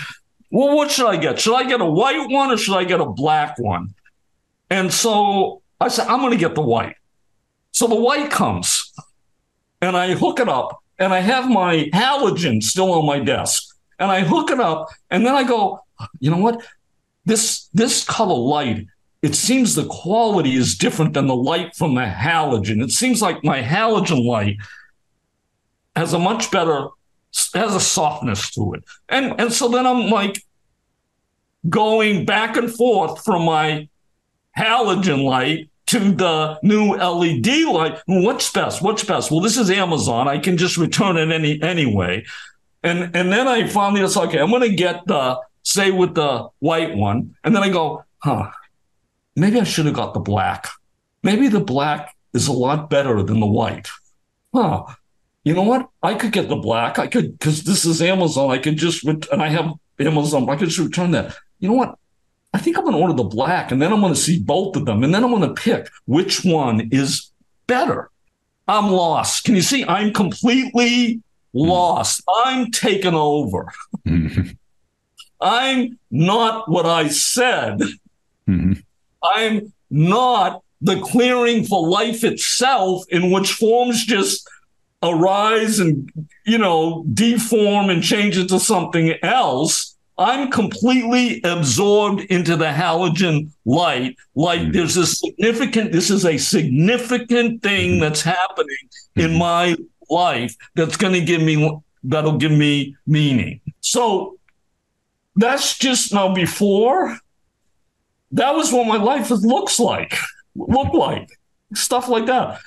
[0.51, 1.39] Well, what should I get?
[1.39, 3.93] Should I get a white one or should I get a black one?
[4.69, 6.95] And so I said, I'm going to get the white.
[7.71, 8.84] So the white comes,
[9.85, 14.11] and I hook it up, and I have my halogen still on my desk, and
[14.11, 15.79] I hook it up, and then I go,
[16.19, 16.65] you know what?
[17.25, 18.85] This this color light
[19.25, 22.83] it seems the quality is different than the light from the halogen.
[22.83, 24.57] It seems like my halogen light
[25.95, 26.89] has a much better
[27.55, 28.83] has a softness to it.
[29.09, 30.43] And and so then I'm like
[31.67, 33.89] going back and forth from my
[34.55, 37.99] halogen light to the new LED light.
[38.05, 38.81] What's best?
[38.81, 39.31] What's best?
[39.31, 40.27] Well, this is Amazon.
[40.27, 42.25] I can just return it any anyway.
[42.83, 46.95] And and then I finally it's okay, I'm gonna get the say with the white
[46.95, 47.35] one.
[47.43, 48.51] And then I go, huh,
[49.35, 50.67] maybe I should have got the black.
[51.23, 53.89] Maybe the black is a lot better than the white.
[54.53, 54.85] Huh.
[55.43, 55.89] You know what?
[56.01, 56.97] I could get the black.
[56.97, 58.51] I could, because this is Amazon.
[58.51, 60.49] I could just, and I have Amazon.
[60.49, 61.35] I could just return that.
[61.59, 61.97] You know what?
[62.55, 64.77] I think I'm going to order the black and then I'm going to see both
[64.77, 67.29] of them and then I'm going to pick which one is
[67.67, 68.09] better.
[68.65, 69.43] I'm lost.
[69.43, 69.83] Can you see?
[69.83, 71.21] I'm completely
[71.53, 72.23] lost.
[72.45, 73.73] I'm taken over.
[75.41, 77.79] I'm not what I said.
[78.47, 78.73] Mm-hmm.
[79.21, 84.49] I'm not the clearing for life itself, in which forms just
[85.03, 86.09] arise and,
[86.45, 89.94] you know, deform and change into something else.
[90.17, 94.15] I'm completely absorbed into the halogen light.
[94.35, 94.71] Like mm-hmm.
[94.71, 98.01] there's a significant, this is a significant thing mm-hmm.
[98.01, 98.77] that's happening
[99.17, 99.21] mm-hmm.
[99.21, 99.75] in my
[100.09, 103.59] life that's going to give me, that'll give me meaning.
[103.81, 104.37] So
[105.35, 107.17] that's just now before.
[108.31, 110.17] That was what my life looks like,
[110.55, 111.29] look like,
[111.73, 112.59] stuff like that.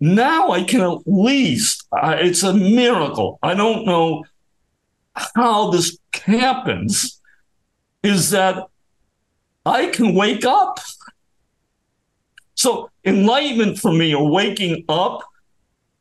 [0.00, 3.38] Now I can at least, uh, it's a miracle.
[3.42, 4.24] I don't know
[5.14, 7.20] how this happens,
[8.02, 8.66] is that
[9.64, 10.80] I can wake up.
[12.54, 15.22] So, enlightenment for me or waking up,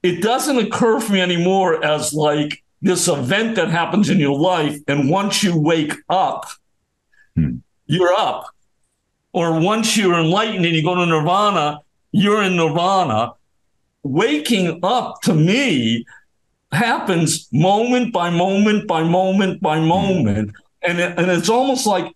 [0.04, 4.80] it doesn't occur for me anymore as like this event that happens in your life.
[4.88, 6.48] And once you wake up,
[7.36, 7.58] hmm.
[7.86, 8.48] you're up.
[9.34, 11.80] Or once you're enlightened and you go to nirvana,
[12.12, 13.34] you're in nirvana.
[14.04, 16.06] Waking up to me
[16.72, 19.88] happens moment by moment by moment by hmm.
[19.88, 20.52] moment.
[20.82, 22.14] And, it, and it's almost like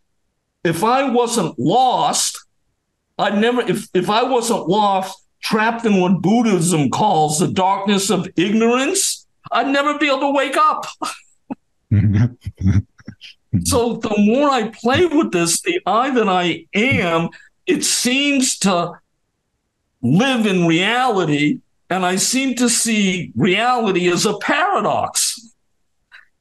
[0.64, 2.46] if I wasn't lost,
[3.18, 8.28] I'd never, if, if I wasn't lost, trapped in what Buddhism calls the darkness of
[8.36, 10.88] ignorance, I'd never be able to wake up.
[13.64, 17.30] so the more I play with this, the I that I am,
[17.68, 18.94] it seems to
[20.02, 21.60] live in reality.
[21.90, 25.40] And I seem to see reality as a paradox.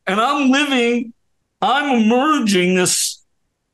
[0.07, 1.12] And I'm living,
[1.61, 3.22] I'm emerging this,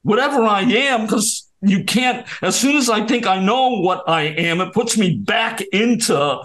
[0.03, 4.23] whatever I am, because you can't, as soon as I think I know what I
[4.23, 6.43] am, it puts me back into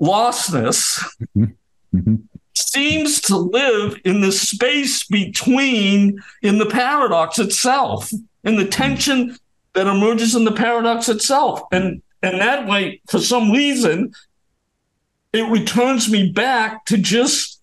[0.00, 1.04] lostness.
[1.36, 2.16] mm-hmm.
[2.54, 8.10] seems to live in the space between, in the paradox itself,
[8.44, 9.36] in the tension
[9.74, 11.62] that emerges in the paradox itself.
[11.70, 14.12] And, and that way, for some reason,
[15.36, 17.60] it returns me back to just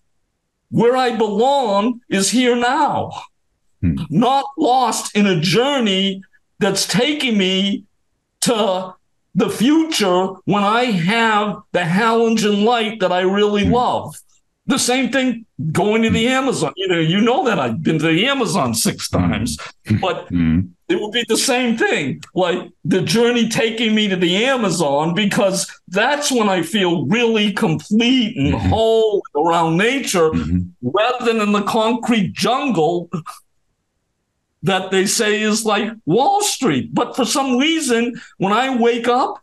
[0.70, 3.12] where I belong is here now,
[3.80, 3.96] hmm.
[4.10, 6.22] not lost in a journey
[6.58, 7.84] that's taking me
[8.40, 8.94] to
[9.34, 13.72] the future when I have the halogen light that I really mm.
[13.72, 14.14] love.
[14.66, 16.72] The same thing going to the Amazon.
[16.76, 19.18] You know, you know that I've been to the Amazon six hmm.
[19.18, 19.58] times,
[20.00, 20.70] but mm.
[20.88, 22.22] it would be the same thing.
[22.34, 28.36] Like the journey taking me to the Amazon, because that's when I feel really complete
[28.36, 28.68] and mm-hmm.
[28.68, 30.60] whole around nature, mm-hmm.
[30.82, 33.10] rather than in the concrete jungle
[34.64, 36.94] that they say is like Wall Street.
[36.94, 39.38] But for some reason, when I wake up,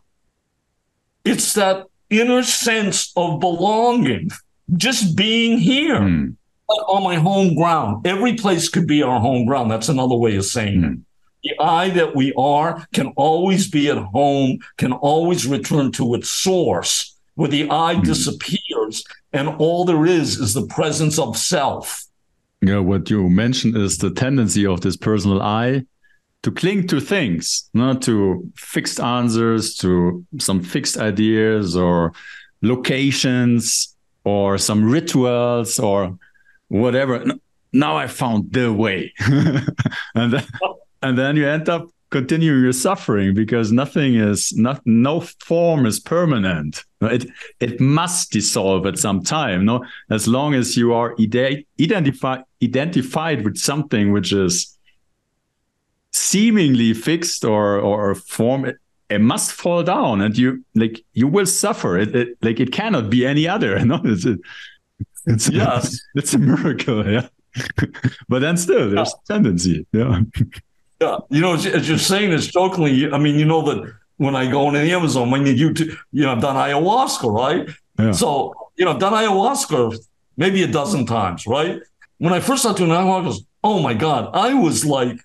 [1.24, 4.30] it's that inner sense of belonging,
[4.76, 6.36] just being here mm.
[6.68, 8.06] on my home ground.
[8.06, 9.70] Every place could be our home ground.
[9.70, 10.92] That's another way of saying mm.
[10.92, 10.98] it.
[11.44, 16.30] The I that we are can always be at home, can always return to its
[16.30, 18.04] source, where the I mm.
[18.04, 22.04] disappears and all there is is the presence of self.
[22.60, 25.84] Yeah, what you mentioned is the tendency of this personal I
[26.42, 32.12] to cling to things, not to fixed answers, to some fixed ideas or
[32.62, 33.91] locations
[34.24, 36.18] or some rituals or
[36.68, 37.24] whatever.
[37.72, 39.12] Now I found the way.
[40.14, 40.46] and, then,
[41.02, 45.98] and then you end up continuing your suffering because nothing is not no form is
[45.98, 47.26] permanent it
[47.58, 53.42] it must dissolve at some time no as long as you are ide- identify, identified
[53.44, 54.78] with something which is
[56.12, 58.70] seemingly fixed or or form
[59.14, 63.10] it, must fall down and you like you will suffer it, it like it cannot
[63.10, 64.36] be any other no it's a,
[65.26, 66.00] it's yes.
[66.14, 67.26] it's a miracle yeah
[68.28, 69.34] but then still there's yeah.
[69.34, 70.20] tendency yeah
[71.02, 74.48] yeah, you know, as, you're saying this jokingly, I mean, you know that when I
[74.48, 77.68] go on the Amazon, when you do, you know, I've done ayahuasca, right?
[77.98, 78.12] Yeah.
[78.12, 79.98] So, you know, I've done ayahuasca
[80.36, 81.80] maybe a dozen times, right?
[82.18, 85.18] When I first started doing ayahuasca, oh my God, I was like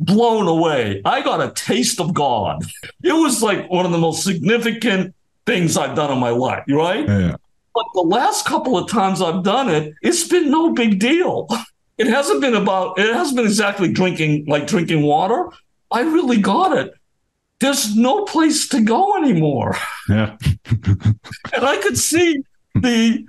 [0.00, 1.02] blown away.
[1.04, 2.64] I got a taste of God.
[3.02, 5.14] It was like one of the most significant
[5.46, 7.06] things I've done in my life, right?
[7.06, 7.36] Yeah.
[7.74, 11.46] But the last couple of times I've done it, it's been no big deal.
[11.98, 15.50] It hasn't been about, it hasn't been exactly drinking like drinking water.
[15.90, 16.94] I really got it.
[17.60, 19.76] There's no place to go anymore.
[20.08, 20.36] Yeah.
[20.70, 22.42] and I could see
[22.74, 23.26] the,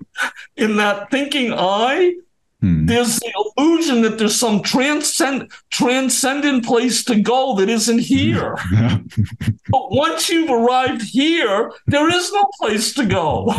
[0.55, 2.13] in that thinking eye,
[2.62, 2.86] Hmm.
[2.86, 8.55] There's the illusion that there's some transcend transcendent place to go that isn't here.
[9.70, 13.53] but once you've arrived here, there is no place to go.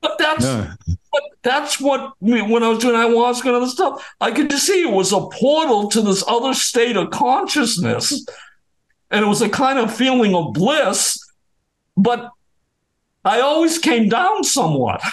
[0.00, 0.74] But that's yeah.
[1.12, 4.82] but that's what when I was doing ayahuasca and other stuff, I could just see
[4.82, 8.26] it was a portal to this other state of consciousness.
[9.12, 11.18] And it was a kind of feeling of bliss
[11.96, 12.30] but
[13.24, 15.02] I always came down somewhat.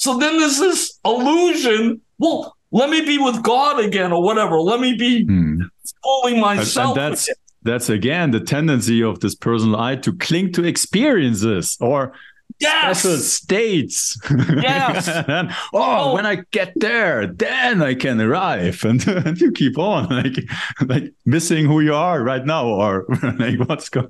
[0.00, 2.00] So then there's this illusion.
[2.18, 4.58] Well, let me be with God again, or whatever.
[4.58, 5.60] Let me be Hmm.
[6.02, 6.96] fooling myself.
[6.96, 7.36] And that's again.
[7.62, 12.14] that's again the tendency of this personal I to cling to experiences or
[12.58, 14.18] yes, special states.
[14.30, 15.08] Yes.
[15.28, 16.14] and, oh, Oh.
[16.14, 20.38] when I get there, then I can arrive, and, and you keep on like
[20.86, 23.06] like missing who you are right now, or
[23.38, 24.08] like what's going.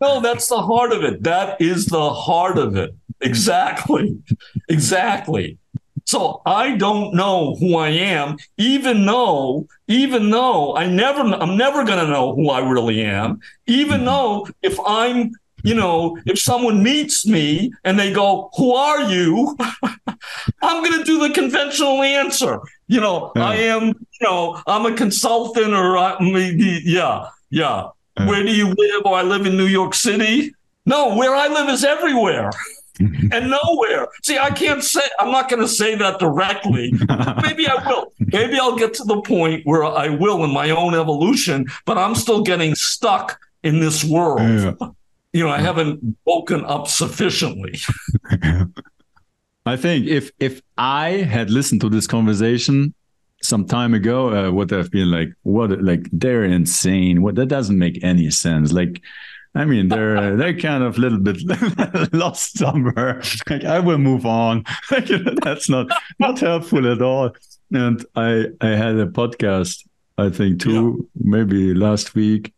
[0.00, 1.22] no, that's the heart of it.
[1.22, 2.94] That is the heart of it.
[3.20, 4.16] Exactly,
[4.68, 5.58] exactly.
[6.08, 11.84] So I don't know who I am, even though, even though I never, I'm never
[11.84, 13.40] going to know who I really am.
[13.66, 14.04] Even mm-hmm.
[14.06, 15.32] though if I'm,
[15.64, 19.56] you know, if someone meets me and they go, "Who are you?"
[20.62, 22.60] I'm going to do the conventional answer.
[22.86, 23.46] You know, Yeah.
[23.48, 27.88] I am, you know, I'm a consultant, or I, maybe, yeah, yeah.
[28.18, 28.26] Yeah.
[28.26, 29.02] Where do you live?
[29.04, 30.52] Or I live in New York City.
[30.86, 32.50] No, where I live is everywhere
[32.98, 34.08] and nowhere.
[34.24, 36.92] See, I can't say, I'm not going to say that directly.
[37.42, 38.12] Maybe I will.
[38.18, 42.16] Maybe I'll get to the point where I will in my own evolution, but I'm
[42.16, 44.40] still getting stuck in this world.
[44.80, 44.88] Yeah.
[45.32, 47.74] You know, I haven't woken up sufficiently.
[49.66, 52.94] I think if if I had listened to this conversation
[53.42, 55.82] some time ago, uh, would have been like, what?
[55.82, 57.22] Like they're insane.
[57.22, 58.72] What that doesn't make any sense.
[58.72, 59.02] Like,
[59.54, 61.38] I mean, they're they're kind of a little bit
[62.12, 63.22] lost somewhere.
[63.48, 64.64] Like, I will move on.
[64.90, 65.08] Like,
[65.42, 67.32] that's not not helpful at all.
[67.72, 72.54] And I I had a podcast, I think two maybe last week,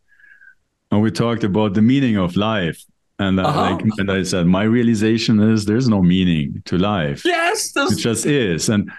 [0.91, 2.83] and we talked about the meaning of life.
[3.19, 3.61] And I, Uh-huh.
[3.61, 7.21] like, and I said, my realization is there's no meaning to life.
[7.23, 8.69] Yes, It just is.
[8.69, 8.91] And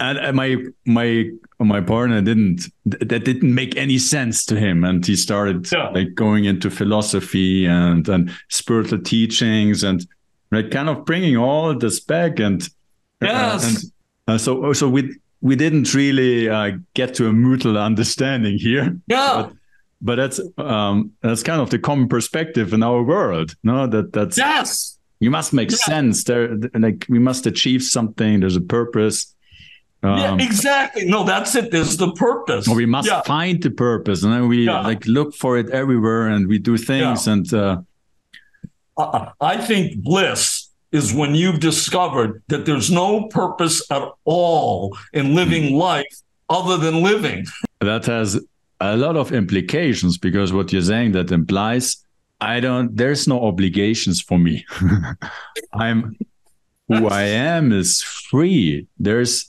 [0.00, 4.84] and my my my partner didn't that didn't make any sense to him.
[4.84, 5.88] And he started Yeah.
[5.94, 10.06] like going into philosophy and and spiritual teachings and
[10.50, 12.68] like kind of bringing all this back and
[13.22, 13.64] Yes.
[13.64, 13.76] and
[14.28, 15.02] uh, so so we
[15.40, 19.48] we didn't really uh, get to a mutual understanding here yeah,
[20.00, 24.36] but that's um that's kind of the common perspective in our world no that that's
[24.36, 24.98] yes.
[25.20, 25.76] you must make Yeah.
[25.78, 29.32] sense there like we must achieve something there's a purpose
[30.02, 31.04] um, yeah, exactly.
[31.06, 31.70] No, that's it.
[31.72, 32.68] There's the purpose.
[32.68, 33.22] or we must Yeah.
[33.22, 34.82] find the purpose and then we Yeah.
[34.82, 37.78] like look for it everywhere and we do things and uh
[38.98, 45.34] Uh, I think bliss is when you've discovered that there's no purpose at all in
[45.34, 46.14] living life
[46.48, 47.46] other than living.
[47.80, 48.38] that has
[48.80, 51.96] a lot of implications because what you're saying that implies
[52.40, 54.66] I don't there's no obligations for me.
[55.72, 56.16] I'm
[56.88, 58.86] who I am is free.
[58.98, 59.48] There's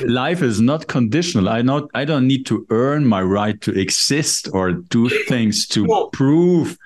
[0.00, 1.48] life is not conditional.
[1.48, 5.84] I not I don't need to earn my right to exist or do things to
[5.84, 6.76] Well- prove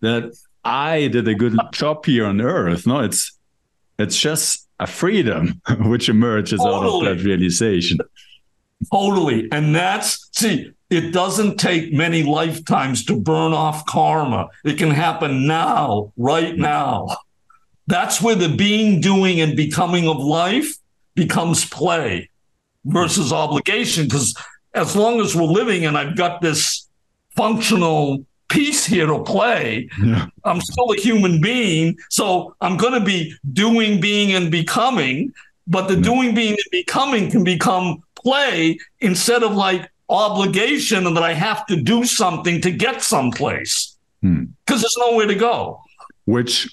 [0.00, 0.32] that
[0.64, 2.86] I did a good job here on earth.
[2.86, 3.32] No, it's
[3.98, 7.98] it's just a freedom which emerges out of that realization.
[8.90, 9.48] Totally.
[9.52, 14.48] And that's, see, it doesn't take many lifetimes to burn off karma.
[14.64, 17.16] It can happen now, right now.
[17.86, 20.74] That's where the being, doing, and becoming of life
[21.14, 22.30] becomes play
[22.84, 24.04] versus obligation.
[24.04, 24.34] Because
[24.74, 26.88] as long as we're living and I've got this
[27.36, 30.26] functional piece here to play, Yeah.
[30.44, 31.96] I'm still a human being.
[32.10, 35.32] So I'm going to be doing, being, and becoming.
[35.66, 41.22] But the doing, being, and becoming can become play instead of like obligation and that
[41.24, 44.44] I have to do something to get someplace Hmm.
[44.64, 45.80] because there's nowhere to go.
[46.26, 46.68] which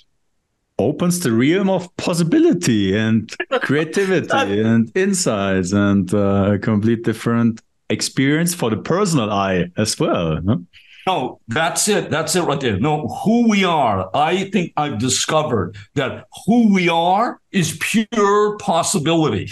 [0.78, 3.30] opens the realm of possibility and
[3.62, 10.40] creativity and insights and uh, a complete different experience for the personal I as well.
[10.42, 10.64] no?
[11.08, 12.12] No, that's it.
[12.12, 12.80] That's it right there.
[12.80, 14.10] No, who we are.
[14.14, 19.52] I think I've discovered that who we are is pure possibility.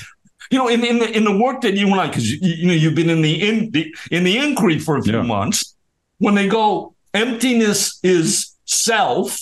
[0.49, 2.67] You know, in, in the in the work that you and I, because you, you
[2.67, 5.23] know you've been in the in the in the inquiry for a few Yeah.
[5.23, 5.75] months,
[6.19, 9.41] when they go emptiness is self,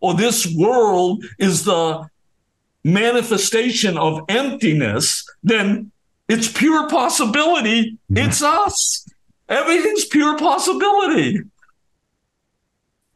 [0.00, 2.08] or this world is the
[2.84, 5.90] manifestation of emptiness, then
[6.28, 7.98] it's pure possibility.
[8.10, 9.06] It's us.
[9.48, 11.40] Everything's pure possibility.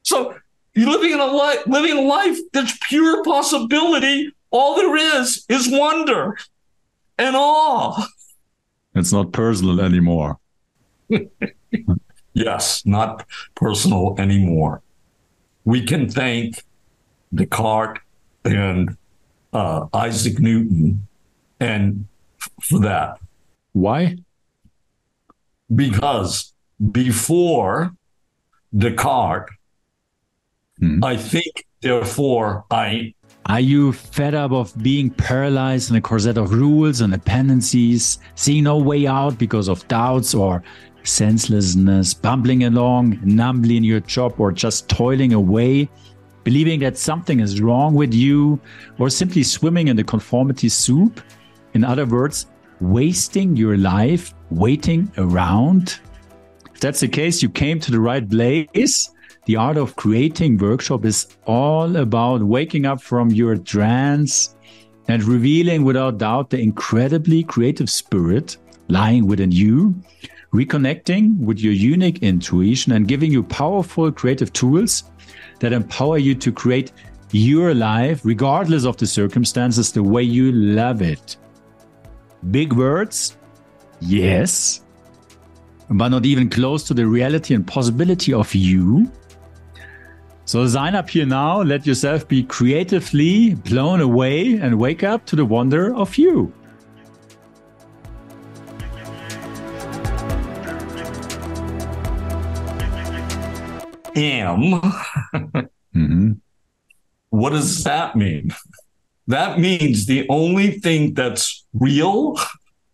[0.03, 0.35] So
[0.75, 4.33] you're living in a life, living a life that's pure possibility.
[4.51, 6.37] All there is is wonder
[7.23, 8.05] and awe.
[8.95, 10.39] It's not personal anymore.
[12.35, 14.81] Yes, not personal anymore.
[15.65, 16.63] We can thank
[17.35, 18.01] Descartes
[18.45, 18.97] and
[19.53, 21.07] uh, Isaac Newton
[21.61, 22.07] and
[22.41, 23.19] f- for that
[23.73, 24.17] Why?
[25.75, 26.53] because
[26.91, 27.93] before
[28.75, 29.51] Descartes,
[30.79, 31.05] Hmm.
[31.05, 33.13] I think, therefore, I.
[33.47, 38.65] Are you fed up of being paralyzed in a corset of rules and dependencies, seeing
[38.65, 40.63] no way out because of doubts or
[41.03, 45.89] senselessness, bumbling along numbly in your job or just toiling away,
[46.45, 48.61] believing that something is wrong with you,
[48.99, 51.21] or simply swimming in the conformity soup?
[51.75, 52.47] In other words,
[52.81, 55.99] wasting your life waiting around?
[56.73, 59.11] If that's the case, you came to the right place.
[59.45, 64.55] The Art of Creating workshop is all about waking up from your trance
[65.09, 68.57] and revealing without doubt the incredibly creative spirit
[68.89, 70.01] lying within you,
[70.53, 75.11] reconnecting with your unique intuition and giving you powerful creative tools
[75.59, 76.93] that empower you to create
[77.33, 81.37] your life, regardless of the circumstances, the way you love it.
[82.53, 83.37] Big words,
[84.01, 84.85] yes,
[85.91, 89.11] but not even close to the reality and possibility of you.
[90.53, 95.35] So sign up here now, let yourself be creatively blown away, and wake up to
[95.35, 96.53] the wonder of you.
[104.15, 104.83] Am.
[105.97, 106.33] mm-hmm.
[107.31, 108.55] What does that mean?
[109.29, 112.37] That means the only thing that's real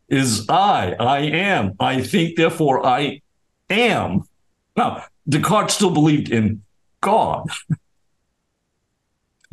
[0.09, 0.95] is I.
[1.01, 1.73] I am.
[1.81, 3.21] I think, therefore, I
[3.69, 4.23] am.
[4.77, 6.63] Now, Descartes still believed in
[7.01, 7.47] God,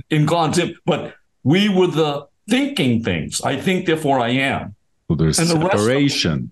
[0.10, 3.41] in God's image, but we were the thinking things.
[3.41, 4.76] I think, therefore, I am.
[5.08, 6.52] So there's and the separation.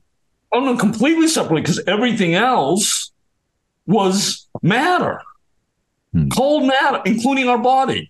[0.51, 3.11] oh, no, completely separate because everything else
[3.85, 5.21] was matter,
[6.13, 6.29] hmm.
[6.29, 8.09] cold matter, including our body.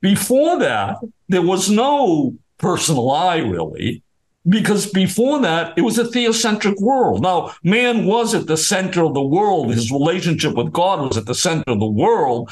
[0.00, 0.98] Before that,
[1.28, 4.02] there was no personal I really,
[4.48, 7.22] because before that, it was a theocentric world.
[7.22, 9.72] Now, man was at the center of the world.
[9.72, 12.50] His relationship with God was at the center of the world.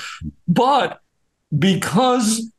[0.48, 1.00] But
[1.56, 2.50] because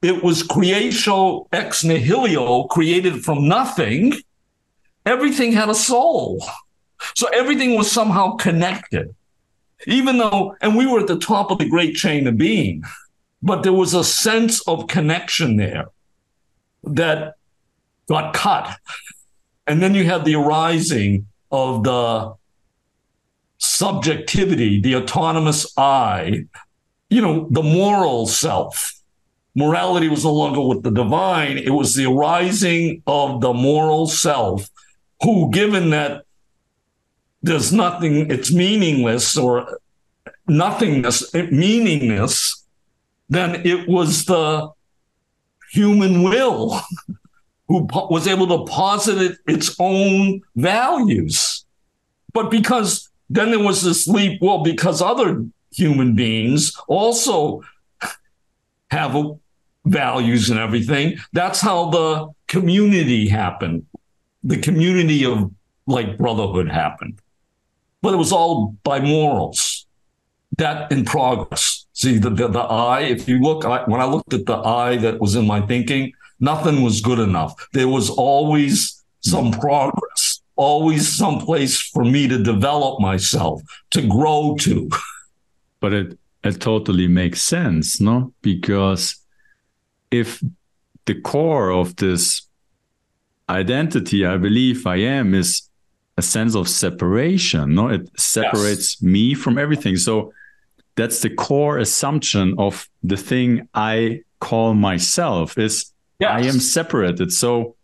[0.00, 4.14] it was creatio ex nihilo, created from nothing,
[5.06, 6.44] everything had a soul.
[7.14, 9.14] So everything was somehow connected.
[9.86, 12.84] Even though, and we were at the top of the great chain of being
[13.42, 15.86] but there was a sense of connection there
[16.84, 17.34] that
[18.12, 18.76] got cut.
[19.66, 22.34] And then you had the arising of the
[23.58, 26.44] subjectivity, the autonomous I,
[27.08, 29.00] you know, the moral self.
[29.54, 34.68] Morality was no longer with the divine, it was the arising of the moral self,
[35.22, 36.24] who, given that
[37.42, 39.78] there's nothing, it's meaningless or
[40.48, 42.64] nothingness, meaningless,
[43.28, 44.70] then it was the
[45.70, 46.80] human will
[47.72, 51.64] who was able to posit its own values.
[52.34, 57.62] But because then there was this leap, well, because other human beings also
[58.90, 59.16] have
[59.86, 63.86] values and everything, that's how the community happened.
[64.44, 65.50] The community of
[65.86, 67.20] like brotherhood happened.
[68.02, 69.86] But it was all by morals.
[70.58, 71.86] That in progress.
[71.94, 74.96] See the, the, the I, if you look, I, when I looked at the I
[74.96, 76.12] that was in my thinking,
[76.42, 77.54] nothing was good enough.
[77.72, 83.62] There was always some progress, always some place for me to develop myself,
[83.92, 84.90] to grow to.
[85.80, 88.34] But it, it totally makes sense, no?
[88.42, 89.16] Because
[90.10, 90.42] if
[91.06, 92.42] the core of this
[93.48, 95.68] identity, I believe I am, is
[96.18, 97.88] a sense of separation, no?
[97.88, 99.02] It separates yes.
[99.02, 99.96] me from everything.
[99.96, 100.32] So
[100.96, 106.44] that's the core assumption of the thing I call myself is yes.
[106.44, 107.32] I am separated.
[107.32, 107.76] So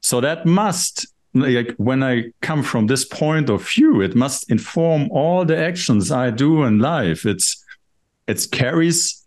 [0.00, 5.08] so that must like when I come from this point of view, it must inform
[5.10, 7.26] all the actions I do in life.
[7.26, 7.64] It's
[8.26, 9.24] it carries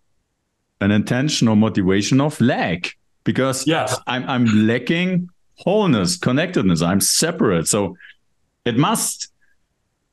[0.80, 3.98] an intention or motivation of lack because yes.
[4.08, 6.82] I'm I'm lacking wholeness, connectedness.
[6.82, 7.68] I'm separate.
[7.68, 7.96] So
[8.66, 9.30] it must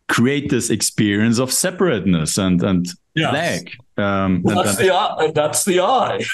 [0.09, 2.86] create this experience of separateness and and
[3.20, 3.32] yes.
[3.32, 4.04] lack.
[4.04, 5.32] Um, well, that's the eye.
[5.34, 6.24] That's the eye.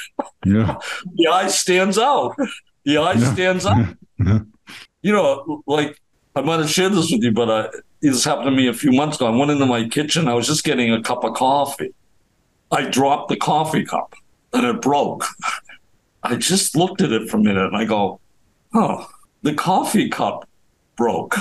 [0.44, 0.78] Yeah.
[1.14, 2.36] the eye stands out.
[2.84, 3.32] The eye yeah.
[3.32, 3.86] stands out.
[5.02, 6.00] you know, like
[6.36, 7.68] I might have shared this with you, but I,
[8.00, 9.26] this happened to me a few months ago.
[9.26, 10.28] I went into my kitchen.
[10.28, 11.94] I was just getting a cup of coffee.
[12.70, 14.14] I dropped the coffee cup
[14.52, 15.24] and it broke.
[16.22, 18.18] I just looked at it for a minute and I go,
[18.72, 19.08] "Oh,
[19.42, 20.48] the coffee cup
[20.96, 21.36] broke."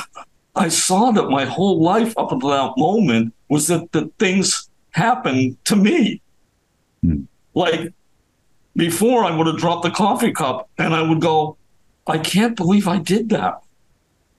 [0.56, 5.58] I saw that my whole life up until that moment was that the things happened
[5.66, 6.22] to me.
[7.06, 7.28] Mm.
[7.54, 7.94] Like
[8.76, 11.58] before, I would have dropped the coffee cup and I would go,
[12.08, 13.62] I can't believe I did that.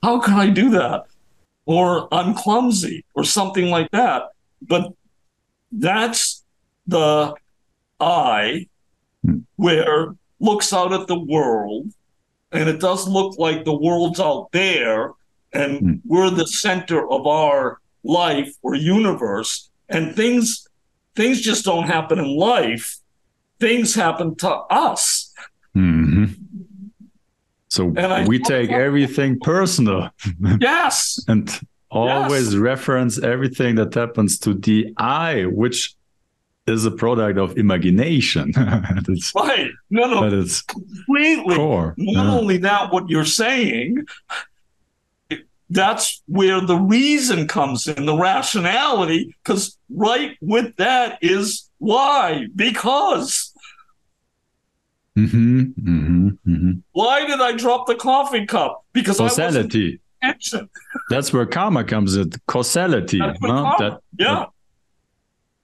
[0.03, 1.05] How can I do that?
[1.67, 4.31] Or I'm clumsy or something like that.
[4.63, 4.93] But
[5.73, 6.45] that's
[6.87, 7.35] the
[8.01, 8.67] eye,
[9.25, 9.39] Hmm.
[9.57, 11.87] where looks out at the world,
[12.53, 15.13] and it does look like the world's out there,
[15.55, 15.93] and Hmm.
[16.05, 20.67] we're the center of our life or universe, and things
[21.17, 22.97] things just don't happen in life.
[23.61, 25.33] Things happen to us.
[25.75, 26.25] hmm
[27.69, 30.11] So And we take everything personal
[30.61, 31.19] Yes.
[31.29, 31.49] and
[31.91, 35.95] always reference everything that happens to the I, which
[36.67, 38.51] is a product of imagination.
[39.07, 39.71] That's, Right.
[39.91, 41.55] No, no, that is completely.
[41.57, 41.95] core.
[41.97, 42.33] Not Yeah.
[42.41, 44.05] only that, what you're saying,
[45.71, 52.47] that's where the reason comes in, the rationality, because right with that is why?
[52.55, 53.53] Because
[55.17, 58.85] hmm hmm hmm why did I drop the coffee cup?
[58.93, 60.01] Because I wasn't Causality.
[60.23, 60.69] attention.
[61.11, 62.31] That's where karma comes in.
[62.47, 63.19] Causality.
[63.19, 64.47] Karma- That- yeah.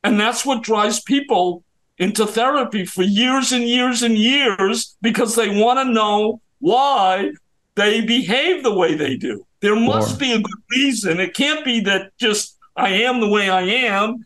[0.02, 1.62] And that's what drives people
[1.98, 7.30] into therapy for years and years and years because they want to know why
[7.74, 9.44] they behave the way they do.
[9.60, 11.20] There must Or- be a good reason.
[11.20, 14.24] It can't be that just I am the way I am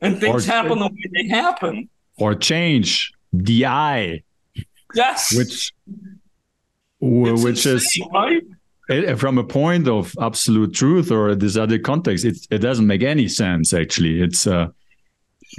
[0.00, 1.88] and things Or- happen the way they happen.
[2.18, 4.22] or change the I,
[4.94, 5.34] Yes.
[5.36, 5.72] which
[7.00, 8.42] It's which is right?
[8.88, 13.02] it, from a point of absolute truth or this other context, it it doesn't make
[13.02, 13.72] any sense.
[13.72, 14.68] Actually, it's uh,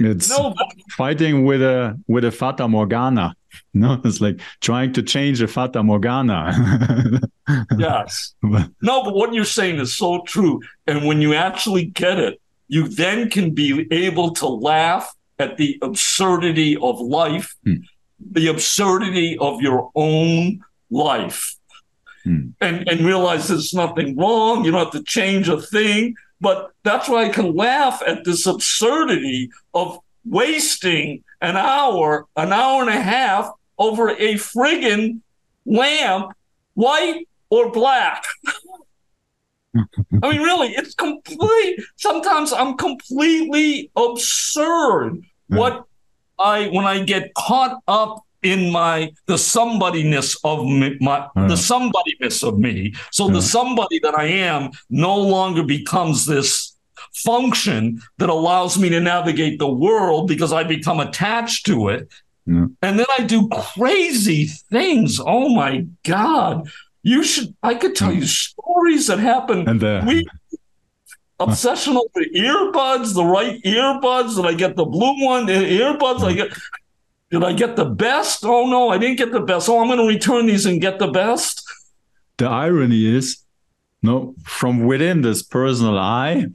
[0.00, 3.34] it's No, but fighting with a with a fata morgana.
[3.74, 6.52] No, it's like trying to change a fata morgana.
[7.78, 8.34] yes.
[8.42, 10.60] No, but what you're saying is so true.
[10.86, 15.78] And when you actually get it, you then can be able to laugh at the
[15.82, 17.74] absurdity of life, Hmm.
[18.18, 21.56] the absurdity of your own life,
[22.24, 22.48] Hmm.
[22.60, 24.64] and, and realize there's nothing wrong.
[24.64, 26.14] You don't have to change a thing.
[26.40, 32.80] But that's why I can laugh at this absurdity of wasting an hour, an hour
[32.80, 35.20] and a half over a friggin'
[35.66, 36.32] lamp,
[36.74, 38.24] white or black.
[40.22, 41.80] I mean, really, it's complete.
[41.96, 45.20] Sometimes I'm completely absurd.
[45.48, 45.58] Yeah.
[45.58, 45.84] What
[46.38, 51.48] I when I get caught up in my the somebodyness of me, my Yeah.
[51.48, 52.94] the somebodyness of me.
[53.10, 53.34] So Yeah.
[53.34, 56.73] the somebody that I am no longer becomes this
[57.14, 62.08] function that allows me to navigate the world because I become attached to it.
[62.46, 62.66] Yeah.
[62.82, 65.20] And then I do crazy things.
[65.24, 66.68] Oh my God.
[67.02, 69.68] You should, I could tell you stories that happen.
[69.68, 70.26] and uh, We
[71.40, 74.36] obsession over earbuds, the right earbuds.
[74.36, 75.46] Did I get the blue one?
[75.46, 76.22] The earbuds.
[76.22, 76.56] I get.
[77.30, 78.44] Did I get the best?
[78.44, 79.68] Oh no, I didn't get the best.
[79.68, 81.62] Oh, I'm going to return these and get the best.
[82.38, 83.38] the irony is,
[84.02, 86.46] no, from within this personal I,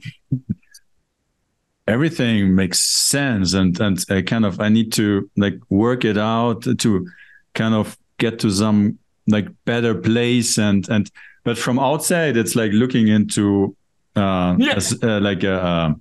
[1.86, 6.62] everything makes sense, and and I kind of I need to like work it out
[6.78, 7.06] to
[7.54, 11.10] kind of get to some like better place, and and
[11.44, 13.76] but from outside it's like looking into
[14.16, 14.74] uh, Yeah.
[14.76, 15.94] as, uh like a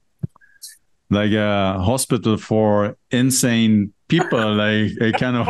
[1.11, 5.47] like a hospital for insane people, like a kind of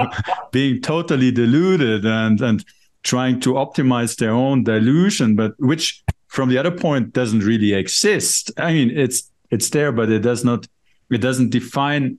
[0.52, 2.64] being totally deluded and and
[3.04, 8.52] trying to optimize their own delusion, but which from the other point doesn't really exist.
[8.58, 10.68] I mean, it's it's there, but it does not
[11.12, 12.18] it doesn't define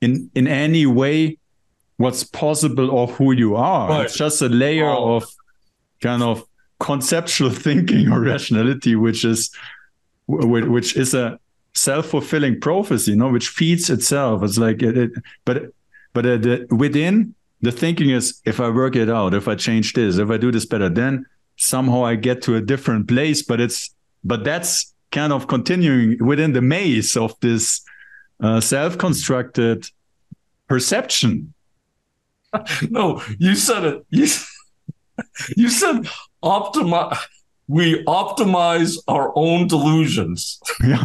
[0.00, 1.36] in in any way
[1.98, 3.88] what's possible or who you are.
[3.88, 4.04] Right.
[4.06, 5.16] It's just a layer Oh.
[5.16, 5.24] of
[6.00, 6.42] kind of
[6.78, 9.50] conceptual thinking or rationality, which is
[10.26, 11.38] which is a
[11.74, 14.42] self-fulfilling prophecy, you know, which feeds itself.
[14.42, 15.10] It's like it, it
[15.44, 15.56] but
[16.12, 19.92] but uh, the, within the thinking is if I work it out, if I change
[19.92, 21.26] this, if I do this better, then
[21.60, 23.42] somehow I get to a different place.
[23.42, 23.94] But it's
[24.24, 27.82] but that's kind of continuing within the maze of this
[28.40, 29.86] uh, self-constructed
[30.68, 31.54] perception.
[32.90, 34.04] No, you said it.
[34.10, 34.26] You,
[35.56, 36.08] you said
[36.42, 37.16] optimize.
[37.68, 40.58] We optimize our own delusions.
[40.84, 41.04] yeah,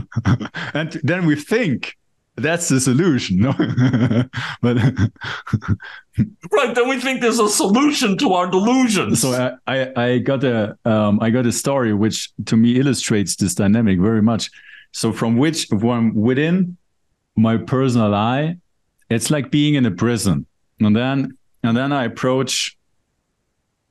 [0.73, 1.95] and then we think
[2.37, 3.39] that's the solution.
[3.39, 3.53] No,
[4.61, 4.77] but
[6.51, 6.73] Right.
[6.73, 9.21] Then we think there's a solution to our delusions.
[9.21, 13.35] so I, I I got a um, I got a story which to me illustrates
[13.35, 14.49] this dynamic very much.
[14.91, 16.77] So from which from within
[17.35, 18.57] my personal I,
[19.09, 20.45] it's like being in a prison,
[20.79, 22.77] and then and then I approach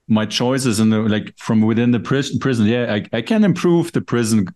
[0.07, 2.39] my choices in the like from within the prison.
[2.39, 4.47] Prison, yeah, I, I can improve the prison.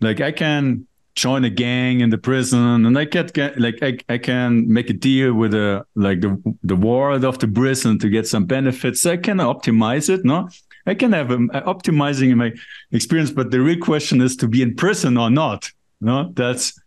[0.00, 0.86] Like I can
[1.16, 4.90] join a gang in the prison, and I get, get like I, I can make
[4.90, 9.00] a deal with the like the the ward of the prison to get some benefits.
[9.00, 10.48] so I can optimize it, no.
[10.88, 12.52] I can have um, optimizing in my
[12.92, 15.70] experience, but the real question is to be in prison or not.
[16.00, 16.78] No, that's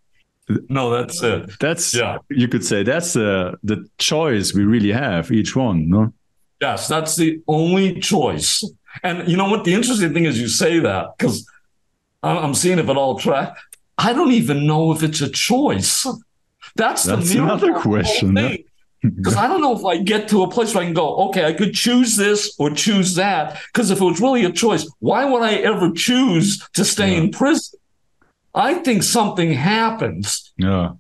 [0.69, 1.59] no, that's it.
[1.59, 2.19] That's yeah.
[2.29, 5.89] You could say that's the the choice we really have, each one.
[5.89, 6.13] No.
[6.61, 8.63] Yes, that's the only choice.
[9.03, 9.63] And you know what?
[9.63, 11.49] The interesting thing is you say that because
[12.21, 13.55] I'm seeing if it all track.
[13.99, 16.07] I don't even know if it's a choice.
[16.75, 18.33] That's, that's another question.
[19.01, 21.45] Because I don't know if I get to a place where I can go, okay,
[21.45, 23.61] I could choose this or choose that.
[23.67, 27.21] Because if it was really a choice, why would I ever choose to stay yeah.
[27.21, 27.79] in prison?
[28.55, 30.51] I think something happens.
[30.57, 30.93] Yeah.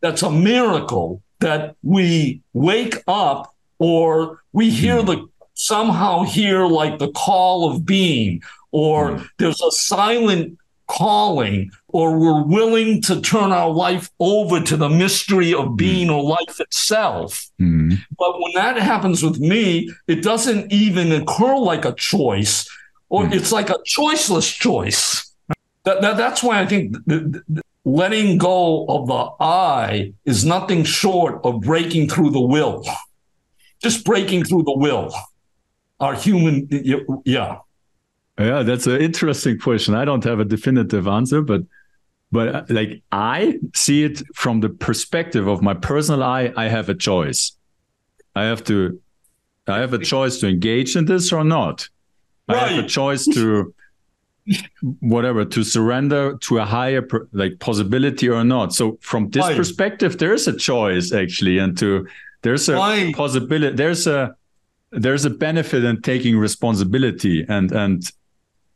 [0.00, 5.06] That's a miracle that we wake up or we hear mm.
[5.06, 8.42] the somehow hear like the call of being
[8.72, 9.28] or mm.
[9.38, 10.58] there's a silent
[10.90, 15.76] calling or we're willing to turn our life over to the mystery of hmm.
[15.76, 16.16] being mm.
[16.16, 17.48] or life itself.
[17.60, 17.98] Mm.
[18.18, 22.68] But when that happens with me, it doesn't even occur like a choice,
[23.08, 23.32] or mm.
[23.32, 25.32] it's like a choiceless choice.
[25.84, 30.84] That, that, that's why I think the, the, letting go of the I is nothing
[30.84, 32.84] short of breaking through the will.
[33.82, 35.14] Just breaking through the will.
[36.00, 36.68] Our human,
[37.24, 37.58] yeah.
[38.40, 39.94] Yeah, that's an interesting question.
[39.94, 41.62] I don't have a definitive answer, but
[42.32, 46.88] but uh, like I see it from the perspective of my personal eye, I have
[46.88, 47.52] a choice.
[48.34, 49.00] I have to.
[49.66, 51.88] I have a choice to engage in this or not.
[52.48, 52.58] Right.
[52.58, 53.74] I have a choice to
[55.00, 58.72] whatever to surrender to a higher like possibility or not.
[58.72, 59.56] So from this right.
[59.56, 62.08] perspective, there's a choice actually, and to
[62.42, 63.14] there's a right.
[63.14, 63.76] possibility.
[63.76, 64.34] There's a
[64.92, 68.10] there's a benefit in taking responsibility and and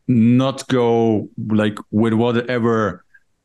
[0.07, 3.05] not go like with whatever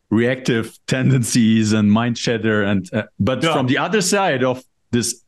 [0.10, 3.53] reactive tendencies and mind chatter and uh, but yeah.
[3.53, 5.24] from the other side of this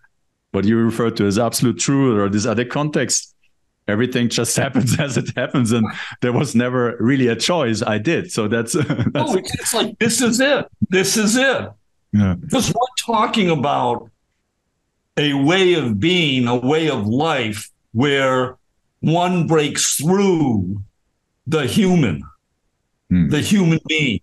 [0.52, 3.36] what you refer to as absolute truth or this other context
[3.88, 5.86] everything just happens as it happens and
[6.22, 10.22] there was never really a choice i did so that's, that's oh, it's like this
[10.22, 11.70] is it this is it
[12.12, 12.36] yeah.
[12.40, 14.10] because we're talking about
[15.18, 18.58] a way of being a way of life where
[19.02, 20.82] one breaks through
[21.48, 22.24] the human,
[23.12, 23.30] mm.
[23.30, 24.22] the human being.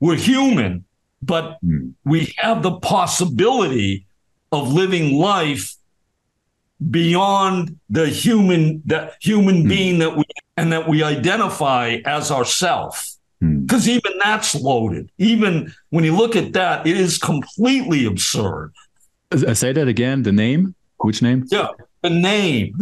[0.00, 0.84] We're human,
[1.22, 1.92] but mm.
[2.04, 4.06] we have the possibility
[4.50, 5.74] of living life
[6.90, 9.68] beyond the human that human mm.
[9.68, 10.24] being that we
[10.56, 13.08] and that we identify as ourself
[13.40, 13.90] because mm.
[13.90, 18.72] even that's loaded even when you look at that it is completely absurd
[19.30, 21.68] I say that again the name which name yeah
[22.02, 22.74] the name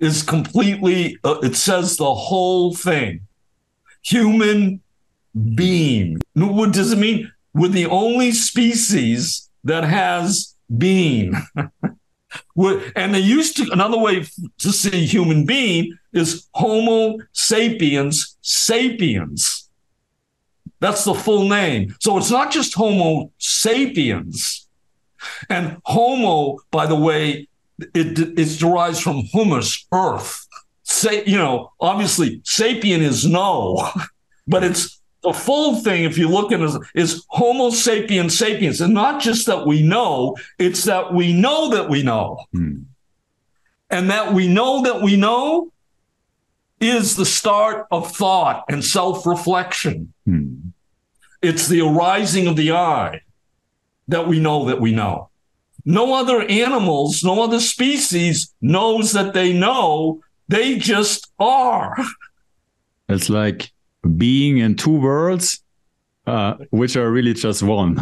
[0.00, 3.20] is completely, uh, it says the whole thing.
[4.02, 4.80] Human
[5.54, 6.18] being.
[6.34, 7.32] What does it mean?
[7.54, 11.34] We're the only species that has being.
[12.96, 14.24] and they used to, another way
[14.58, 19.68] to see human being is Homo sapiens sapiens.
[20.80, 21.94] That's the full name.
[22.00, 24.68] So it's not just Homo sapiens.
[25.50, 27.47] And Homo, by the way,
[27.94, 30.46] it, it derives from humus, earth.
[30.82, 33.90] Say, you know, obviously sapien is no,
[34.46, 38.80] but it's the full thing, if you look at it, is Homo sapiens sapiens.
[38.80, 42.44] And not just that we know, it's that we know that we know.
[42.52, 42.82] Hmm.
[43.90, 45.72] And that we know that we know
[46.80, 50.12] is the start of thought and self reflection.
[50.24, 50.54] Hmm.
[51.42, 53.22] It's the arising of the I
[54.08, 55.27] that we know that we know.
[55.88, 60.20] No other animals, no other species knows that they know.
[60.46, 61.96] They just are.
[63.10, 63.72] It's like
[64.18, 65.62] being in two worlds,
[66.26, 67.94] uh, which are really just one.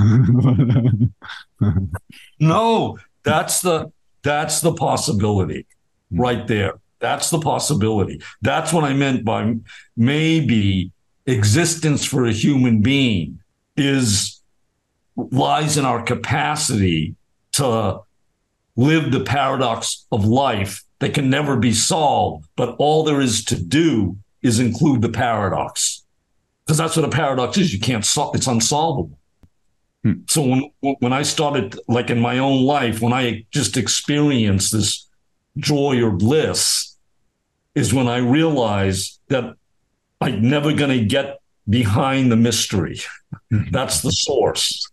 [2.41, 3.93] no, that's the
[4.25, 5.65] that's the possibility
[6.11, 6.81] right there.
[6.99, 8.21] That's the possibility.
[8.43, 9.55] That's what I meant by
[9.97, 10.91] maybe
[11.27, 13.39] existence for a human being
[13.77, 14.43] is
[15.15, 17.15] lies in our capacity
[17.57, 18.01] to
[18.77, 23.61] live the paradox of life that can never be solved, but all there is to
[23.61, 26.05] do is include the paradox.
[26.65, 27.73] Because that's what a paradox is.
[27.73, 29.19] You can't solve it's unsolvable.
[30.03, 30.13] Hmm.
[30.29, 35.09] So when when I started like in my own life, when I just experienced this
[35.59, 36.97] joy or bliss,
[37.75, 39.55] is when I realized that
[40.21, 43.01] I'm never gonna get behind the mystery.
[43.51, 43.71] Hmm.
[43.71, 44.91] That's the source.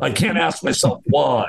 [0.00, 1.48] I can't ask myself why.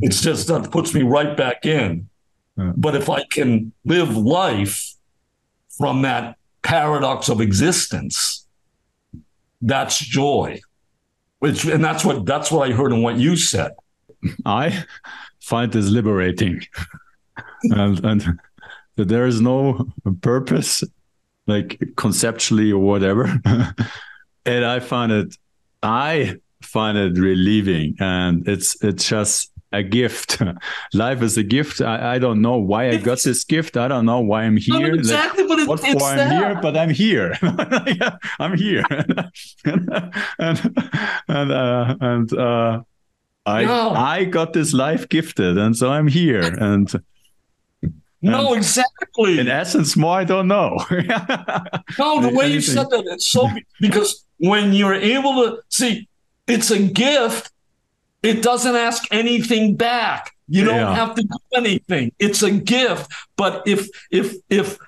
[0.00, 2.08] It's just that puts me right back in.
[2.56, 2.72] Yeah.
[2.76, 4.94] But if I can live life
[5.78, 8.46] from that paradox of existence,
[9.62, 10.60] that's joy.
[11.38, 13.72] Which and that's what that's what I heard in what you said.
[14.44, 14.84] I
[15.40, 16.60] find this liberating.
[17.64, 18.40] and and
[18.96, 19.88] that there is no
[20.20, 20.84] purpose,
[21.46, 23.40] like conceptually or whatever.
[24.44, 25.36] and I find it
[25.82, 30.40] I find it relieving, and it's it's just a gift.
[30.94, 31.80] Life is a gift.
[31.80, 33.76] I, I don't know why I got this gift.
[33.76, 34.94] I don't know why I'm here.
[34.94, 37.38] exactly, like, but it, what for I'm here, but I'm here.
[38.38, 39.30] I'm here, and
[40.38, 40.78] and
[41.28, 42.82] and, uh, and uh,
[43.46, 43.90] I no.
[43.90, 46.42] I got this life gifted, and so I'm here.
[46.42, 46.92] And
[48.22, 49.38] no, exactly.
[49.38, 50.76] In essence, more I don't know.
[50.90, 52.52] no, the way Anything.
[52.52, 53.48] you said that, it's so
[53.80, 56.08] because when you're able to see,
[56.46, 57.52] it's a gift.
[58.22, 60.32] It doesn't ask anything back.
[60.48, 60.94] You don't yeah.
[60.94, 62.12] have to do anything.
[62.18, 63.10] It's a gift.
[63.36, 64.78] But if if if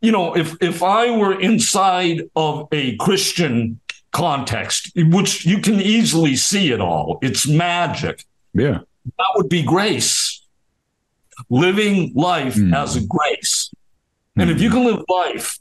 [0.00, 3.78] you know, if if I were inside of a Christian
[4.12, 8.24] context, which you can easily see it all, it's magic.
[8.54, 8.78] Yeah.
[9.18, 10.36] That would be grace
[11.48, 12.74] living life mm.
[12.74, 13.70] as a grace.
[14.36, 14.42] Mm.
[14.42, 15.58] And if you can live life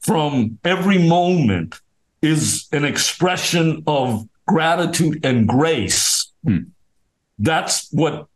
[0.00, 1.80] from every moment
[2.22, 6.19] is an expression of gratitude and grace.
[6.46, 6.70] Mm.
[7.38, 8.26] That's what,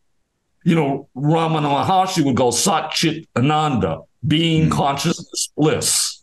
[0.65, 4.73] you know, Ramana Maharshi would call Satchit Ananda, being hmm.
[4.73, 6.23] consciousness bliss.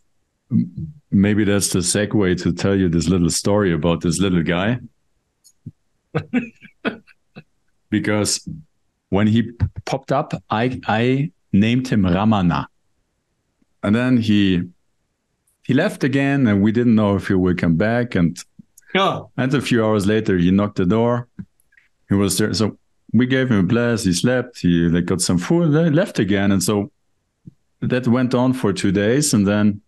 [1.11, 4.79] Maybe that's the segue to tell you this little story about this little guy.
[7.89, 8.47] because
[9.09, 9.51] when he
[9.85, 12.65] popped up, I I named him Ramana,
[13.83, 14.63] and then he
[15.63, 18.15] he left again, and we didn't know if he would come back.
[18.15, 18.37] And
[18.95, 21.27] yeah, and a few hours later, he knocked the door.
[22.11, 22.77] He was there, so
[23.13, 24.03] we gave him a bless.
[24.03, 24.59] He slept.
[24.59, 25.71] He like got some food.
[25.71, 26.91] Then he left again, and so
[27.79, 29.81] that went on for two days, and then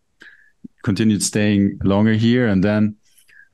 [0.84, 2.96] continued staying longer here, and then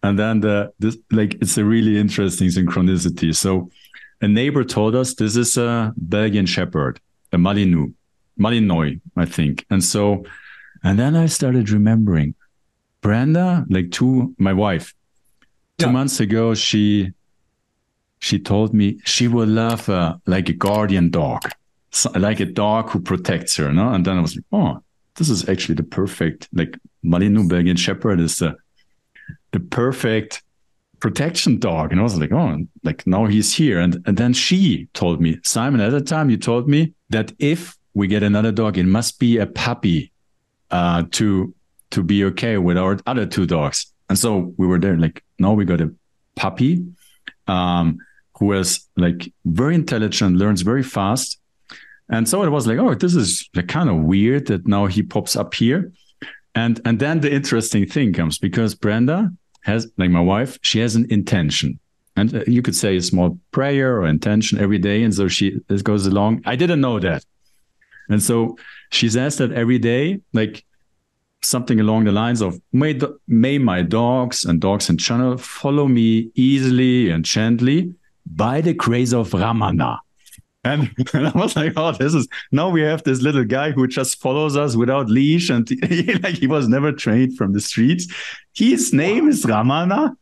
[0.03, 3.35] and then the this like it's a really interesting synchronicity.
[3.35, 3.71] So
[4.21, 6.99] a neighbor told us this is a Belgian Shepherd,
[7.31, 7.93] a Malinois,
[8.39, 9.65] Malinois, I think.
[9.71, 10.25] And so,
[10.83, 12.35] and then I started remembering
[13.01, 14.93] Brenda, like two, my wife,
[15.77, 15.91] two yeah.
[15.91, 17.13] months ago, she,
[18.19, 21.49] she told me she would love a, like a guardian dog,
[22.15, 23.71] like a dog who protects her.
[23.73, 23.93] No?
[23.93, 24.83] And then I was like, oh,
[25.15, 28.55] this is actually the perfect, like Malinois Belgian Shepherd is the,
[29.51, 30.43] the perfect
[30.99, 31.91] protection dog.
[31.91, 33.79] And I was like, oh, like now he's here.
[33.79, 37.77] And, and then she told me, Simon, at the time you told me that if
[37.93, 40.11] we get another dog, it must be a puppy
[40.71, 41.53] uh, to
[41.91, 43.91] to be okay with our other two dogs.
[44.09, 45.91] And so we were there, like, now we got a
[46.35, 46.85] puppy
[47.47, 47.97] um,
[48.39, 51.39] who is like very intelligent, learns very fast.
[52.09, 55.03] And so it was like, oh, this is like kind of weird that now he
[55.03, 55.91] pops up here.
[56.55, 59.31] And and then the interesting thing comes because Brenda,
[59.61, 61.79] has, like my wife, she has an intention.
[62.15, 65.03] And uh, you could say a small prayer or intention every day.
[65.03, 66.41] And so she goes along.
[66.45, 67.23] I didn't know that.
[68.09, 68.57] And so
[68.91, 70.65] she's asked that every day, like
[71.41, 76.31] something along the lines of may, may my dogs and dogs in channel follow me
[76.35, 77.93] easily and gently
[78.29, 79.99] by the grace of Ramana.
[80.63, 83.87] And, and, I was like, oh, this is now we have this little guy who
[83.87, 88.07] just follows us without leash, and he, like he was never trained from the streets.
[88.53, 90.15] His name is Ramana.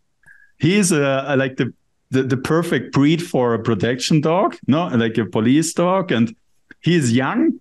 [0.60, 1.74] He is a, a like the,
[2.12, 6.36] the the perfect breed for a protection dog, no, like a police dog, and
[6.82, 7.60] he is young,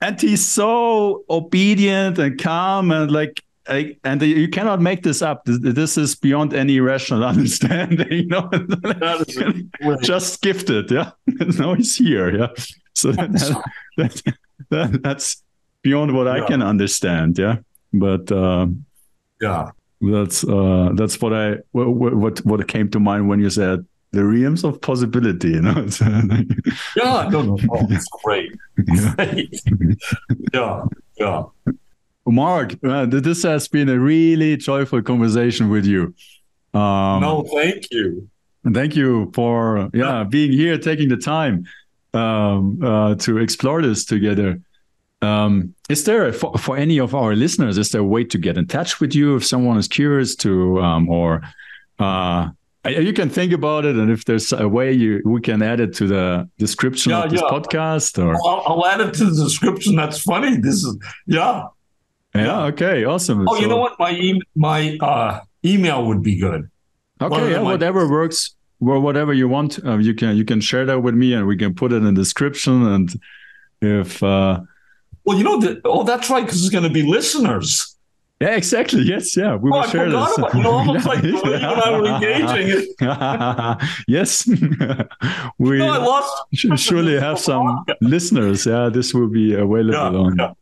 [0.00, 5.44] and he's so obedient and calm and like I, and you cannot make this up.
[5.44, 8.10] This, this is beyond any rational understanding.
[8.10, 8.50] You know,
[10.02, 10.90] just gifted.
[10.90, 11.10] Yeah,
[11.58, 12.36] now he's here.
[12.36, 12.48] Yeah,
[12.94, 13.32] so that,
[13.96, 14.22] that,
[14.70, 15.42] that, that's
[15.82, 16.44] beyond what yeah.
[16.44, 17.38] I can understand.
[17.38, 17.58] Yeah,
[17.92, 18.66] but uh,
[19.40, 23.84] yeah, that's uh, that's what I what, what what came to mind when you said
[24.12, 25.50] the realms of possibility.
[25.50, 25.86] You know,
[26.96, 28.52] yeah, no, no, oh, it's great.
[28.86, 29.34] Yeah.
[30.54, 30.84] yeah,
[31.16, 31.42] yeah.
[32.26, 36.14] Mark, uh, this has been a really joyful conversation with you.
[36.74, 38.28] Um, no, thank you.
[38.72, 41.66] Thank you for yeah, being here, taking the time
[42.14, 44.60] um, uh, to explore this together.
[45.22, 47.78] Um, is there a, for, for, any of our listeners?
[47.78, 50.80] Is there a way to get in touch with you if someone is curious to,
[50.82, 51.42] um, or
[51.98, 52.48] uh,
[52.84, 55.94] you can think about it, and if there's a way you we can add it
[55.94, 57.48] to the description yeah, of this yeah.
[57.48, 59.96] podcast, or I'll, I'll, add it to the description.
[59.96, 60.56] That's funny.
[60.58, 60.96] This is
[61.26, 61.64] yeah,
[62.38, 62.64] yeah.
[62.64, 63.04] Okay.
[63.04, 63.46] Awesome.
[63.48, 63.98] Oh, so, you know what?
[63.98, 66.70] My e- my uh, email would be good.
[67.20, 67.52] Okay.
[67.52, 67.60] Yeah.
[67.60, 68.54] Whatever works.
[68.78, 71.56] Well, whatever you want, uh, you can you can share that with me, and we
[71.56, 72.86] can put it in the description.
[72.86, 73.20] And
[73.80, 74.60] if uh,
[75.24, 77.96] well, you know, the, oh, that's right, because it's going to be listeners.
[78.40, 79.02] Yeah, exactly.
[79.02, 80.38] Yes, yeah, we oh, will I share this.
[80.38, 82.94] About, you know, almost like you and I were engaging.
[84.06, 84.46] yes,
[85.58, 86.44] we no, I lost.
[86.76, 88.66] surely have some listeners.
[88.66, 90.36] Yeah, this will be available yeah, on.
[90.38, 90.52] Yeah.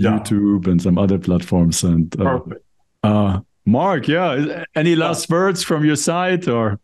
[0.00, 1.84] YouTube and some other platforms.
[1.84, 2.40] And uh,
[3.02, 4.64] uh, Mark, yeah.
[4.74, 6.80] Any last words from your side or?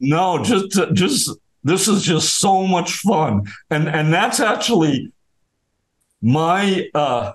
[0.00, 1.30] No, just just
[1.62, 5.12] this is just so much fun, and and that's actually
[6.20, 6.88] my.
[6.94, 7.32] uh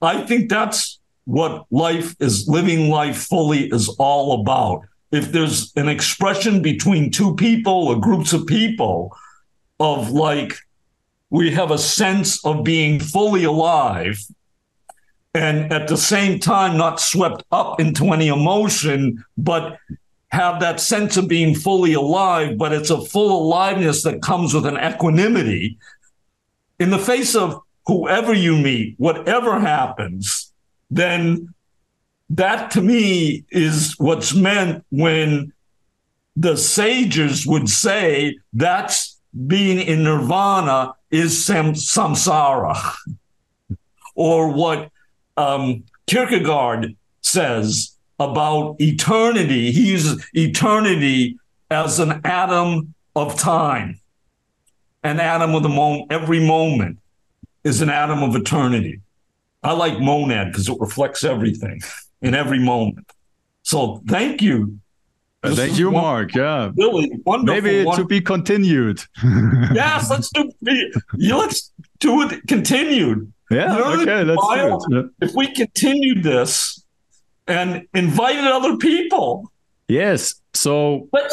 [0.00, 4.82] I think that's what life is living life fully is all about.
[5.10, 9.16] If there's an expression between two people or groups of people
[9.80, 10.54] of like
[11.30, 14.18] we have a sense of being fully alive
[15.34, 19.78] and at the same time not swept up into any emotion, but
[20.28, 24.66] have that sense of being fully alive, but it's a full aliveness that comes with
[24.66, 25.78] an equanimity
[26.78, 30.52] in the face of whoever you meet, whatever happens,
[30.90, 31.52] then
[32.30, 35.52] that to me is what's meant when
[36.36, 42.94] the sages would say that's being in nirvana is sam- samsara.
[44.14, 44.90] or what
[45.38, 49.70] um, Kierkegaard says about eternity.
[49.70, 51.38] He uses eternity
[51.70, 54.00] as an atom of time,
[55.02, 56.10] an atom of the moment.
[56.10, 56.98] Every moment
[57.64, 59.00] is an atom of eternity.
[59.62, 61.80] I like monad because it reflects everything
[62.22, 63.06] in every moment.
[63.62, 64.78] So thank you.
[65.42, 66.34] This thank you, Mark.
[66.34, 67.62] Yeah, really wonderful.
[67.62, 69.04] Maybe to be continued.
[69.72, 70.50] yes, let's do.
[71.16, 73.32] Let's do it continued.
[73.50, 73.72] Yeah.
[73.72, 74.24] You know, okay.
[74.24, 75.06] Let's wild, do it.
[75.20, 76.84] If we continued this
[77.46, 79.50] and invited other people.
[79.88, 80.34] Yes.
[80.54, 81.32] So but,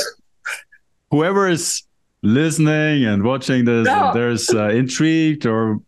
[1.12, 1.84] whoever is
[2.24, 4.08] listening and watching this, yeah.
[4.08, 5.80] and there's uh, intrigued or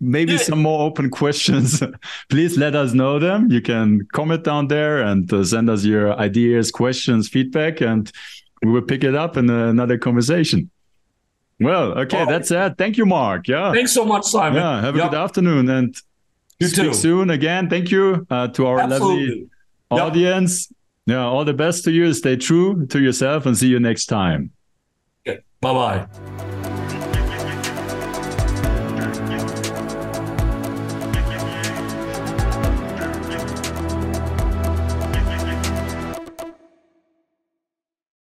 [0.00, 0.38] maybe yeah.
[0.38, 1.82] some more open questions,
[2.28, 3.50] please let us know them.
[3.50, 8.10] You can comment down there and uh, send us your ideas, questions, feedback, and
[8.62, 10.70] we will pick it up in another conversation.
[11.58, 12.76] Well, okay, well, that's it.
[12.76, 13.48] Thank you, Mark.
[13.48, 13.72] Yeah.
[13.72, 14.60] Thanks so much, Simon.
[14.60, 14.80] Yeah.
[14.80, 15.10] Have a yep.
[15.10, 15.96] good afternoon and
[16.60, 16.94] you speak too.
[16.94, 17.70] soon again.
[17.70, 19.26] Thank you uh, to our Absolutely.
[19.26, 19.50] lovely
[19.90, 20.00] yep.
[20.00, 20.72] audience.
[21.06, 21.24] Yeah.
[21.24, 22.12] All the best to you.
[22.12, 24.50] Stay true to yourself and see you next time.
[25.26, 25.40] Okay.
[25.60, 27.12] Bye bye.